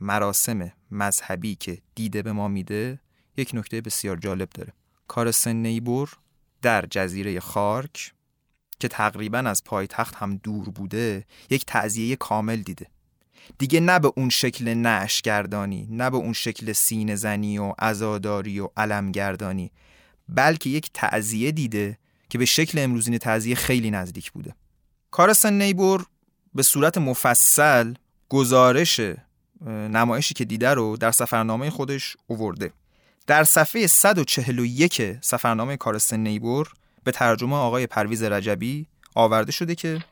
[0.01, 2.99] مراسم مذهبی که دیده به ما میده
[3.37, 4.73] یک نکته بسیار جالب داره.
[5.07, 6.17] کارسن نیبور
[6.61, 8.13] در جزیره خارک
[8.79, 12.87] که تقریبا از پایتخت هم دور بوده یک تعذیه کامل دیده.
[13.57, 18.69] دیگه نه به اون شکل نشگردانی نه به اون شکل سین زنی و ازاداری و
[18.77, 19.71] علمگردانی
[20.29, 21.97] بلکه یک تعذیه دیده
[22.29, 24.55] که به شکل امروزین تعذیه خیلی نزدیک بوده.
[25.11, 26.05] کارسن نیبور
[26.55, 27.93] به صورت مفصل
[28.29, 29.01] گزارش
[29.65, 32.71] نمایشی که دیده رو در سفرنامه خودش اوورده.
[33.27, 36.73] در صفحه 141 سفرنامه کارستن نیبور
[37.03, 40.03] به ترجمه آقای پرویز رجبی آورده شده که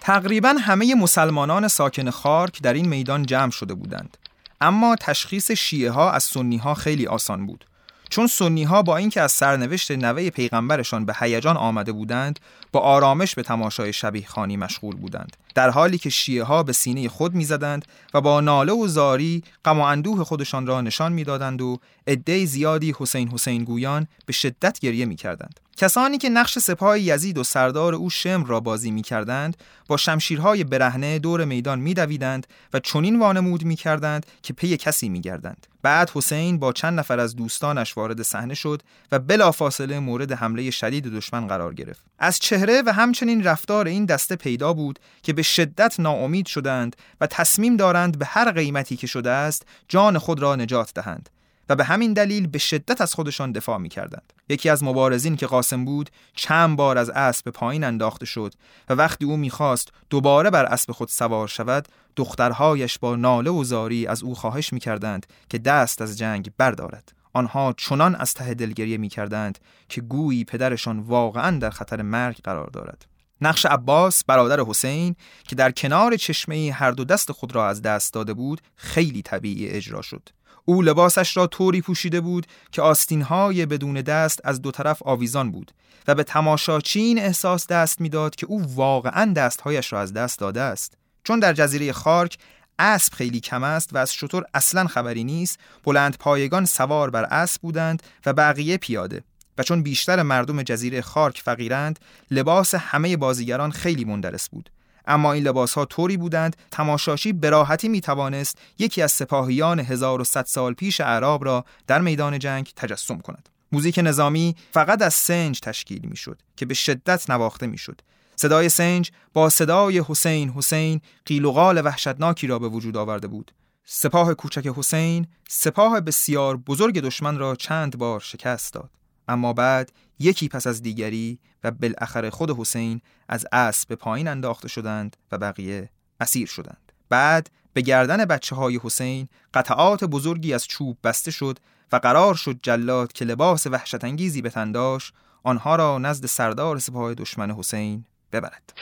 [0.00, 4.16] تقریبا همه مسلمانان ساکن خارک در این میدان جمع شده بودند
[4.60, 7.64] اما تشخیص شیعه ها از سنی ها خیلی آسان بود.
[8.10, 12.40] چون سنی ها با اینکه از سرنوشت نوه پیغمبرشان به هیجان آمده بودند
[12.72, 15.36] با آرامش به تماشای شبیه خانی مشغول بودند.
[15.54, 17.84] در حالی که شیعه ها به سینه خود می‌زدند
[18.14, 22.94] و با ناله و زاری غم و اندوه خودشان را نشان می‌دادند و عده زیادی
[22.98, 25.60] حسین حسین گویان به شدت گریه می‌کردند.
[25.80, 29.56] کسانی که نقش سپاه یزید و سردار او شم را بازی می کردند
[29.88, 35.08] با شمشیرهای برهنه دور میدان می دویدند و چنین وانمود می کردند که پی کسی
[35.08, 35.66] می گردند.
[35.82, 41.04] بعد حسین با چند نفر از دوستانش وارد صحنه شد و بلافاصله مورد حمله شدید
[41.04, 42.02] دشمن قرار گرفت.
[42.18, 47.26] از چهره و همچنین رفتار این دسته پیدا بود که به شدت ناامید شدند و
[47.26, 51.30] تصمیم دارند به هر قیمتی که شده است جان خود را نجات دهند.
[51.70, 54.32] و به همین دلیل به شدت از خودشان دفاع می کردند.
[54.48, 58.54] یکی از مبارزین که قاسم بود چند بار از اسب به پایین انداخته شد
[58.88, 64.06] و وقتی او می‌خواست دوباره بر اسب خود سوار شود دخترهایش با ناله و زاری
[64.06, 67.12] از او خواهش می‌کردند که دست از جنگ بردارد.
[67.32, 69.58] آنها چنان از ته دلگریه می‌کردند
[69.88, 73.06] که گویی پدرشان واقعا در خطر مرگ قرار دارد.
[73.40, 78.14] نقش عباس برادر حسین که در کنار چشمه هر دو دست خود را از دست
[78.14, 80.28] داده بود خیلی طبیعی اجرا شد.
[80.64, 85.72] او لباسش را طوری پوشیده بود که آستینهای بدون دست از دو طرف آویزان بود
[86.08, 90.94] و به تماشاچین احساس دست می‌داد که او واقعا دستهایش را از دست داده است.
[91.24, 92.38] چون در جزیره خارک
[92.78, 97.62] اسب خیلی کم است و از شطور اصلا خبری نیست بلند پایگان سوار بر اسب
[97.62, 99.22] بودند و بقیه پیاده.
[99.58, 101.98] و چون بیشتر مردم جزیره خارک فقیرند
[102.30, 104.70] لباس همه بازیگران خیلی مندرس بود.
[105.10, 110.74] اما این لباس ها طوری بودند تماشاشی براحتی می توانست یکی از سپاهیان 1100 سال
[110.74, 113.48] پیش اعراب را در میدان جنگ تجسم کند.
[113.72, 118.00] موزیک نظامی فقط از سنج تشکیل می شد که به شدت نواخته می شد
[118.36, 123.52] صدای سنج با صدای حسین حسین قیل و قال وحشتناکی را به وجود آورده بود.
[123.84, 128.90] سپاه کوچک حسین سپاه بسیار بزرگ دشمن را چند بار شکست داد.
[129.28, 134.68] اما بعد یکی پس از دیگری و بالاخره خود حسین از اسب به پایین انداخته
[134.68, 135.90] شدند و بقیه
[136.20, 136.92] اسیر شدند.
[137.08, 141.58] بعد به گردن بچه های حسین قطعات بزرگی از چوب بسته شد
[141.92, 145.12] و قرار شد جلاد که لباس وحشت انگیزی به تنداش
[145.42, 148.72] آنها را نزد سردار سپاه دشمن حسین ببرد.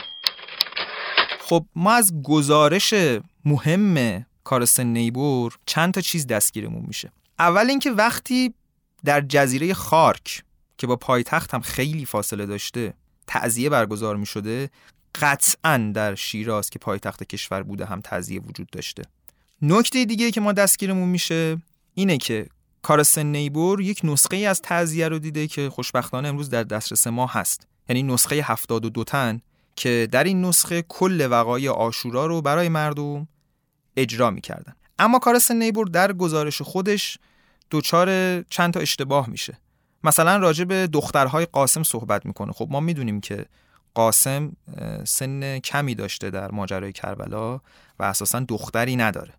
[1.41, 2.95] خب ما از گزارش
[3.45, 7.13] مهم کارستن نیبور چند تا چیز دستگیرمون میشه.
[7.39, 8.55] اول اینکه وقتی
[9.05, 10.43] در جزیره خارک
[10.79, 12.95] که با پایتخت هم خیلی فاصله داشته
[13.27, 14.71] تعذیه برگزار می شده
[15.15, 19.03] قطعا در شیراز که پایتخت کشور بوده هم تعذیه وجود داشته.
[19.63, 21.63] نکته دیگه که ما دستگیرمون میشه
[21.95, 22.47] اینه که
[22.83, 27.67] کارستن نیبور یک نسخه از تعذیه رو دیده که خوشبختانه امروز در دسترس ما هست.
[27.89, 29.41] یعنی نسخه 72 تن
[29.77, 33.29] که در این نسخه کل وقایع آشورا رو برای مردم
[33.97, 34.73] اجرا می‌کردن.
[34.99, 37.19] اما کارستن نیبور در گزارش خودش
[37.71, 39.59] دوچار چند تا اشتباه میشه.
[40.05, 42.53] مثلا راجع به دخترهای قاسم صحبت می‌کنه.
[42.53, 43.47] خب ما می‌دونیم که
[43.95, 44.57] قاسم
[45.05, 47.57] سن کمی داشته در ماجرای کربلا
[47.99, 49.35] و اساسا دختری نداره.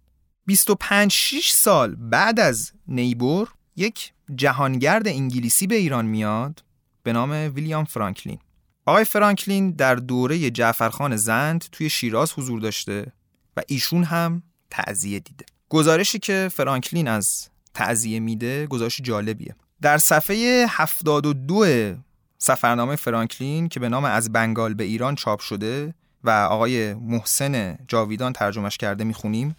[0.45, 6.64] 25 6 سال بعد از نیبور یک جهانگرد انگلیسی به ایران میاد
[7.03, 8.39] به نام ویلیام فرانکلین.
[8.86, 13.12] آقای فرانکلین در دوره جعفرخان زند توی شیراز حضور داشته
[13.57, 15.45] و ایشون هم تعذیه دیده.
[15.70, 19.55] گزارشی که فرانکلین از تعذیه میده گزارش جالبیه.
[19.82, 21.95] در صفحه 72
[22.38, 28.34] سفرنامه فرانکلین که به نام از بنگال به ایران چاپ شده و آقای محسن جاویدان
[28.34, 29.55] ترجمش کرده می‌خونیم.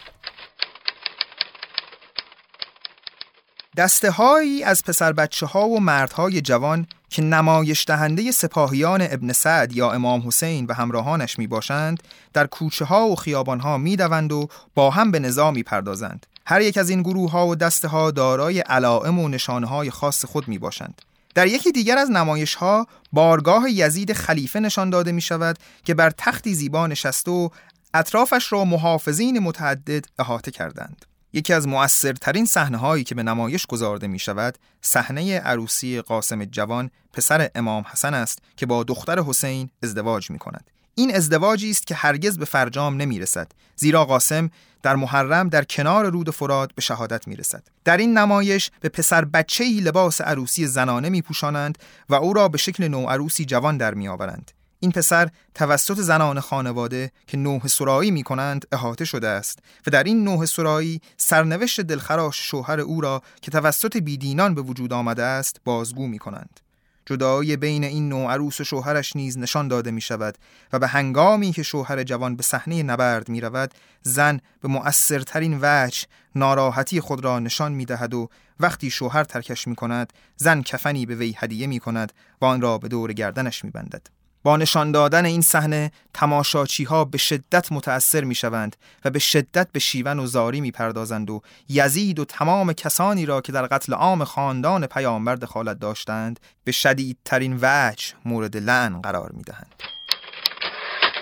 [3.76, 9.72] دسته هایی از پسر بچه ها و مردهای جوان که نمایش دهنده سپاهیان ابن سعد
[9.72, 12.02] یا امام حسین و همراهانش می باشند
[12.32, 16.26] در کوچه ها و خیابان ها می دوند و با هم به نظامی پردازند.
[16.50, 20.24] هر یک از این گروه ها و دسته ها دارای علائم و نشانه های خاص
[20.24, 21.02] خود می باشند
[21.34, 26.10] در یکی دیگر از نمایش ها بارگاه یزید خلیفه نشان داده می شود که بر
[26.10, 27.48] تختی زیبا نشسته و
[27.94, 31.04] اطرافش را محافظین متعدد احاطه کردند.
[31.32, 36.90] یکی از مؤثرترین صحنه هایی که به نمایش گذارده می شود صحنه عروسی قاسم جوان
[37.12, 41.94] پسر امام حسن است که با دختر حسین ازدواج می کند این ازدواجی است که
[41.94, 44.50] هرگز به فرجام نمی رسد زیرا قاسم
[44.82, 47.62] در محرم در کنار رود فراد به شهادت می رسد.
[47.84, 51.78] در این نمایش به پسر بچه لباس عروسی زنانه می پوشانند
[52.08, 54.50] و او را به شکل نو عروسی جوان در می آورند.
[54.80, 60.04] این پسر توسط زنان خانواده که نوح سرایی می کنند احاطه شده است و در
[60.04, 65.60] این نوح سرایی سرنوشت دلخراش شوهر او را که توسط بیدینان به وجود آمده است
[65.64, 66.60] بازگو می کنند.
[67.06, 70.38] جدایی بین این نوع عروس و شوهرش نیز نشان داده می شود
[70.72, 76.06] و به هنگامی که شوهر جوان به صحنه نبرد می رود زن به مؤثرترین وجه
[76.34, 78.28] ناراحتی خود را نشان می دهد و
[78.60, 82.78] وقتی شوهر ترکش می کند زن کفنی به وی هدیه می کند و آن را
[82.78, 84.19] به دور گردنش می بندد.
[84.42, 89.72] با نشان دادن این صحنه تماشاچی ها به شدت متأثر می شوند و به شدت
[89.72, 93.92] به شیون و زاری می پردازند و یزید و تمام کسانی را که در قتل
[93.92, 99.74] عام خاندان پیامبر دخالت داشتند به شدیدترین وجه مورد لعن قرار می دهند.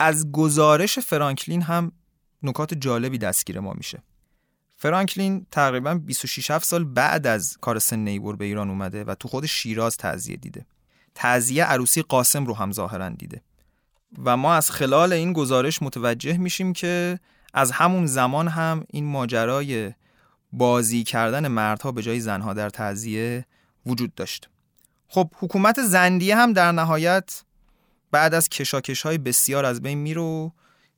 [0.00, 1.92] از گزارش فرانکلین هم
[2.42, 4.02] نکات جالبی دستگیر ما میشه.
[4.76, 9.46] فرانکلین تقریبا 26 سال بعد از کار سن نیبور به ایران اومده و تو خود
[9.46, 10.66] شیراز تعذیه دیده.
[11.18, 13.42] تعذیه عروسی قاسم رو هم ظاهرا دیده.
[14.24, 17.20] و ما از خلال این گزارش متوجه میشیم که
[17.54, 19.92] از همون زمان هم این ماجرای
[20.52, 23.44] بازی کردن مردها به جای زنها در تعذیه
[23.86, 24.48] وجود داشت.
[25.08, 27.42] خب حکومت زندیه هم در نهایت
[28.10, 30.50] بعد از کشاکش های بسیار از بین میره و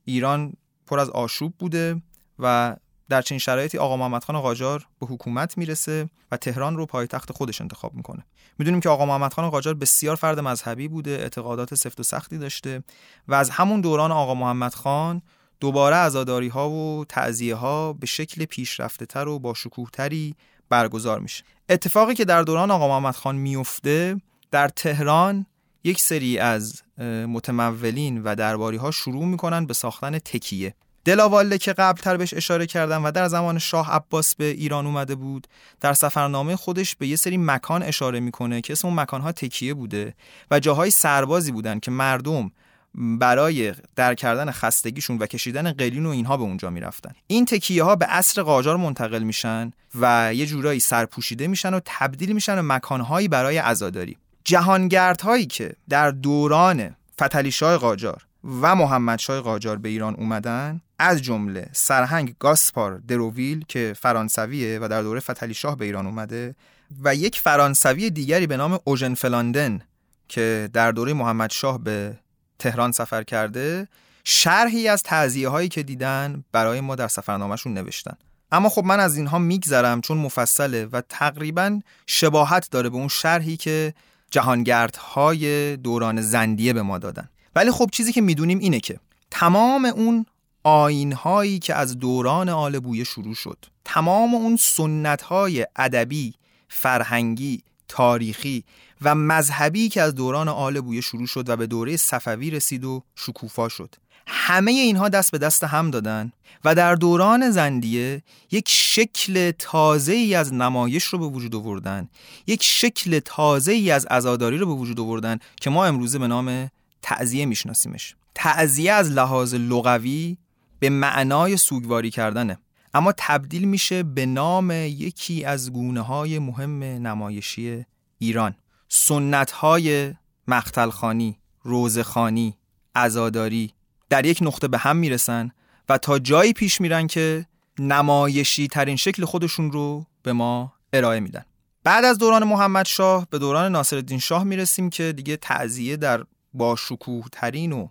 [0.05, 0.53] ایران
[0.87, 2.01] پر از آشوب بوده
[2.39, 2.75] و
[3.11, 7.61] در چنین شرایطی آقا محمد خان قاجار به حکومت می‌رسه و تهران رو پایتخت خودش
[7.61, 8.25] انتخاب می‌کنه.
[8.59, 12.83] می‌دونیم که آقا محمد خان قاجار بسیار فرد مذهبی بوده اعتقادات سفت و سختی داشته
[13.27, 15.21] و از همون دوران آقا محمد خان
[15.59, 20.35] دوباره عزاداری ها و تعذیه ها به شکل پیشرفته تر و با شکوه تری
[20.69, 21.43] برگزار میشه.
[21.69, 25.45] اتفاقی که در دوران آقا محمد خان میفته در تهران
[25.83, 26.81] یک سری از
[27.27, 30.73] متمولین و درباری ها شروع می‌کنن به ساختن تکیه.
[31.05, 35.47] دلاوالده که قبلتر بهش اشاره کردم و در زمان شاه عباس به ایران اومده بود
[35.81, 40.13] در سفرنامه خودش به یه سری مکان اشاره می‌کنه که اسم اون مکانها تکیه بوده
[40.51, 42.51] و جاهای سربازی بودن که مردم
[42.95, 47.11] برای در کردن خستگیشون و کشیدن قلین و اینها به اونجا می‌رفتن.
[47.27, 52.31] این تکیه ها به عصر قاجار منتقل میشن و یه جورایی سرپوشیده میشن و تبدیل
[52.31, 54.17] میشن به مکانهایی برای عزاداری.
[54.43, 61.69] جهانگردهایی که در دوران فتلیشاه قاجار و محمد شای قاجار به ایران اومدن از جمله
[61.71, 66.55] سرهنگ گاسپار دروویل که فرانسویه و در دوره فتلی شاه به ایران اومده
[67.03, 69.81] و یک فرانسوی دیگری به نام اوژن فلاندن
[70.27, 72.17] که در دوره محمد شاه به
[72.59, 73.87] تهران سفر کرده
[74.23, 78.17] شرحی از تعذیه هایی که دیدن برای ما در سفرنامهشون نوشتن.
[78.51, 83.57] اما خب من از اینها میگذرم چون مفصله و تقریبا شباهت داره به اون شرحی
[83.57, 83.93] که
[84.31, 87.29] جهانگردهای دوران زندیه به ما دادن.
[87.55, 88.99] ولی خب چیزی که می‌دونیم اینه که
[89.31, 90.25] تمام اون
[90.63, 96.33] آینهایی که از دوران آل بویه شروع شد تمام اون سنتهای ادبی
[96.67, 98.63] فرهنگی تاریخی
[99.01, 103.03] و مذهبی که از دوران آل بویه شروع شد و به دوره صفوی رسید و
[103.15, 103.95] شکوفا شد
[104.27, 106.31] همه اینها دست به دست هم دادن
[106.65, 112.09] و در دوران زندیه یک شکل تازه ای از نمایش رو به وجود آوردن
[112.47, 116.69] یک شکل تازه ای از عزاداری رو به وجود آوردن که ما امروزه به نام
[117.01, 118.15] تعذیه میشناسیمش.
[118.35, 120.37] تعذیه از لحاظ لغوی
[120.79, 122.57] به معنای سوگواری کردنه.
[122.93, 127.85] اما تبدیل میشه به نام یکی از گونه های مهم نمایشی
[128.17, 128.55] ایران.
[128.89, 130.13] سنت های
[130.47, 132.57] مختلخانی، روزخانی،
[132.95, 133.73] ازاداری
[134.09, 135.51] در یک نقطه به هم می‌رسن
[135.89, 137.45] و تا جایی پیش میرن که
[137.79, 141.45] نمایشی ترین شکل خودشون رو به ما ارائه میدن.
[141.83, 146.23] بعد از دوران محمد شاه به دوران ناصرالدین شاه می‌رسیم که دیگه تعذیه در
[146.53, 147.87] با شکوه ترین و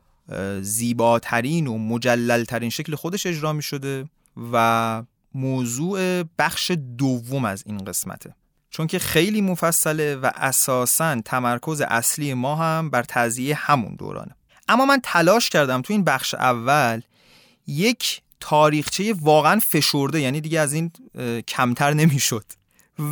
[0.61, 4.09] زیباترین و مجلل ترین شکل خودش اجرا می شده
[4.53, 5.03] و
[5.35, 8.35] موضوع بخش دوم از این قسمته.
[8.71, 14.35] چون که خیلی مفصله و اساسا تمرکز اصلی ما هم بر تزیه همون دورانه.
[14.69, 17.01] اما من تلاش کردم تو این بخش اول
[17.67, 20.91] یک تاریخچه واقعا فشرده یعنی دیگه از این
[21.49, 22.45] کمتر نمی‌شد.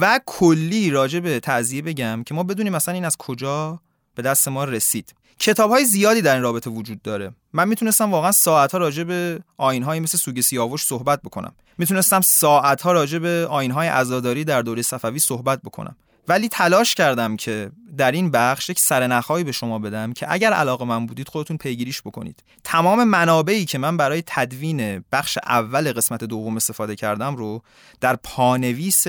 [0.00, 3.80] و کلی راجع به تعذیه بگم که ما بدونیم مثلا این از کجا
[4.14, 5.14] به دست ما رسید.
[5.38, 7.32] کتاب های زیادی در این رابطه وجود داره.
[7.52, 11.52] من می‌تونستم واقعا ساعت ها راجع به آین های مثل سوگ سیاوش صحبت بکنم.
[11.78, 15.96] می‌تونستم ساعت ها راجع به آین های عزاداری در دوره صفوی صحبت بکنم.
[16.28, 20.84] ولی تلاش کردم که در این بخش یک سرنخهایی به شما بدم که اگر علاقه
[20.84, 22.42] من بودید خودتون پیگیریش بکنید.
[22.64, 27.62] تمام منابعی که من برای تدوین بخش اول قسمت دوم استفاده کردم رو
[28.00, 29.06] در پانویس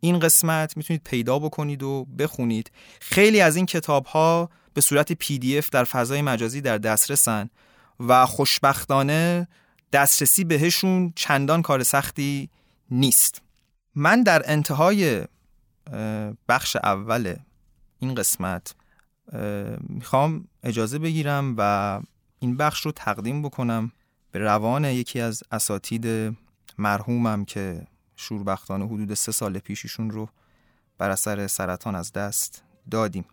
[0.00, 2.70] این قسمت می‌تونید پیدا بکنید و بخونید.
[3.00, 7.50] خیلی از این کتاب ها به صورت پی دی اف در فضای مجازی در دسترسن
[8.00, 9.48] و خوشبختانه
[9.92, 12.50] دسترسی بهشون چندان کار سختی
[12.90, 13.42] نیست.
[13.94, 15.24] من در انتهای
[16.48, 17.34] بخش اول
[17.98, 18.74] این قسمت
[19.88, 22.00] می‌خوام اجازه بگیرم و
[22.38, 23.92] این بخش رو تقدیم بکنم
[24.32, 26.36] به روان یکی از اساتید
[26.78, 30.28] مرحومم که شوربختانه حدود سه سال پیششون رو
[30.98, 33.24] بر اثر سرطان از دست دادیم.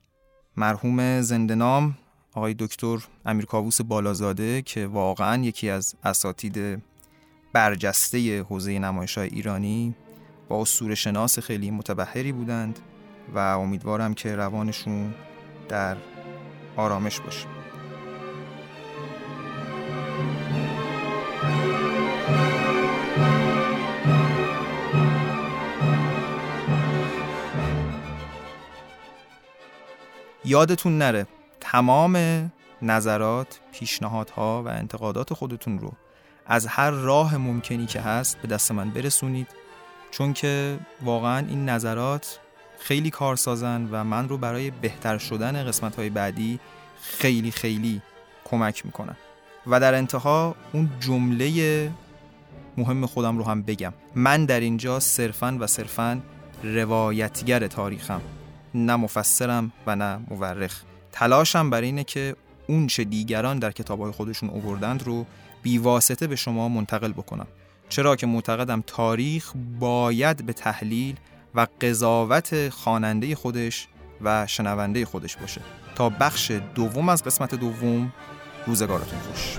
[0.60, 1.98] مرحوم زندنام
[2.34, 6.84] آقای دکتر امیر کاووس بالازاده که واقعا یکی از اساتید
[7.54, 9.96] برجسته حوزه نمایش های ایرانی
[10.50, 12.80] با اسطوره شناس خیلی متبهری بودند
[13.36, 15.14] و امیدوارم که روانشون
[15.70, 15.98] در
[16.78, 17.59] آرامش باشه.
[30.50, 31.28] یادتون نره.
[31.60, 32.16] تمام
[32.82, 35.92] نظرات، پیشنهادها و انتقادات خودتون رو
[36.48, 39.48] از هر راه ممکنی که هست به دست من برسونید.
[40.12, 42.40] چون که واقعا این نظرات
[42.80, 46.60] خیلی کار سازن و من رو برای بهتر شدن قسمت های بعدی
[47.02, 48.02] خیلی خیلی
[48.46, 49.16] کمک می‌کنن.
[49.68, 51.92] و در انتها اون جمله
[52.78, 53.94] مهم خودم رو هم بگم.
[54.16, 56.22] من در اینجا صرفا و صرفا
[56.64, 58.22] روایتگر تاریخم.
[58.74, 60.82] نه مفسرم و نه مورخ.
[61.12, 62.36] تلاشم بر اینه که
[62.68, 65.26] اون چه دیگران در کتابهای خودشون اووردند رو
[65.64, 67.48] بیواسطه به شما منتقل بکنم.
[67.90, 71.16] چرا که معتقدم تاریخ باید به تحلیل
[71.56, 73.88] و قضاوت خواننده خودش
[74.22, 75.62] و شنونده خودش باشه.
[75.96, 78.14] تا بخش دوم از قسمت دوم
[78.66, 79.58] روزگارتون خوش.